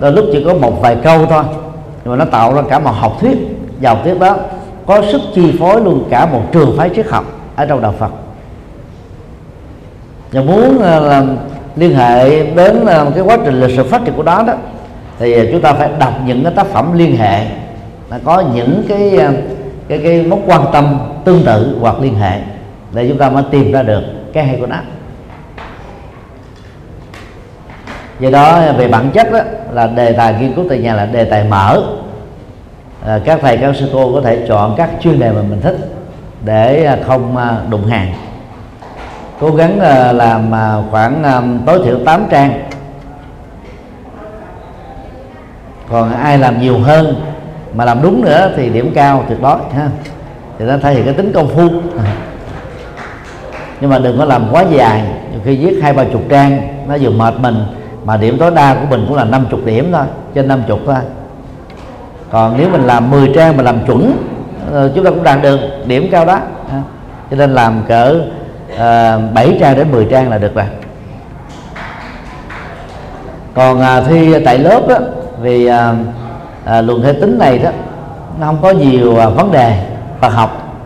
[0.00, 1.42] đôi lúc chỉ có một vài câu thôi,
[2.04, 3.36] nhưng mà nó tạo ra cả một học thuyết
[3.80, 4.36] và học thuyết đó
[4.86, 7.24] có sức chi phối luôn cả một trường phái triết học
[7.56, 8.10] ở trong đạo Phật.
[10.32, 11.36] Và muốn ờ, làm
[11.76, 14.54] liên hệ đến ờ, cái quá trình lịch sử phát triển của đó đó
[15.18, 17.46] thì ờ, chúng ta phải đọc những cái tác phẩm liên hệ
[18.10, 19.18] là có những cái
[19.88, 22.40] cái cái mối quan tâm tương tự hoặc liên hệ
[22.92, 24.76] để chúng ta mới tìm ra được cái hay của nó.
[28.20, 29.40] Do đó về bản chất đó,
[29.72, 31.82] là đề tài nghiên cứu tại nhà là đề tài mở
[33.04, 35.76] à, các thầy các sư cô có thể chọn các chuyên đề mà mình thích
[36.44, 38.12] để à, không à, đụng hàng.
[39.40, 40.50] Cố gắng à, làm
[40.90, 41.22] khoảng
[41.66, 42.62] tối thiểu 8 trang.
[45.90, 47.14] Còn ai làm nhiều hơn
[47.74, 49.88] mà làm đúng nữa thì điểm cao tuyệt đối ha.
[50.58, 51.68] Thì nó thể hiện cái tính công phu.
[53.80, 55.02] Nhưng mà đừng có làm quá dài.
[55.30, 57.56] Nhiều khi viết hai ba chục trang nó vừa mệt mình
[58.04, 60.96] mà điểm tối đa của mình cũng là 50 điểm thôi trên 50 thôi
[62.30, 64.16] còn nếu mình làm 10 trang mà làm chuẩn
[64.72, 66.38] ờ, chúng ta cũng đạt được điểm cao đó.
[67.30, 68.20] Cho nên làm cỡ
[68.78, 70.64] ờ, uh, 7 trang đến 10 trang là được rồi.
[73.54, 74.98] Còn uh, thi tại lớp đó,
[75.40, 75.94] vì à,
[76.64, 77.70] à, uh, uh, luận hệ tính này đó
[78.40, 79.86] nó không có nhiều uh, vấn đề
[80.20, 80.78] Phật học.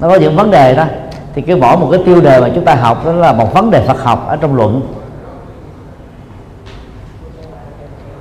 [0.00, 0.84] Nó có những vấn đề đó
[1.34, 3.70] thì cái mỗi một cái tiêu đề mà chúng ta học đó là một vấn
[3.70, 4.80] đề Phật học ở trong luận.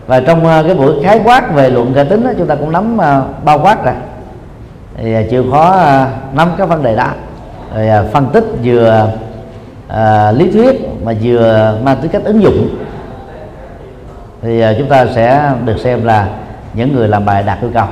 [0.08, 2.72] Và trong ờ, cái buổi khái quát về luận cả tính đó, chúng ta cũng
[2.72, 3.94] nắm ờ, bao quát rồi.
[4.98, 5.78] Thì ờ, chịu khó
[6.34, 7.08] nắm các vấn đề đó
[7.76, 9.10] rồi phân tích vừa
[9.88, 12.70] à, lý thuyết mà vừa mang tính cách ứng dụng.
[14.42, 16.28] Thì chúng ta sẽ được xem là
[16.74, 17.86] những người làm bài đạt yêu cầu.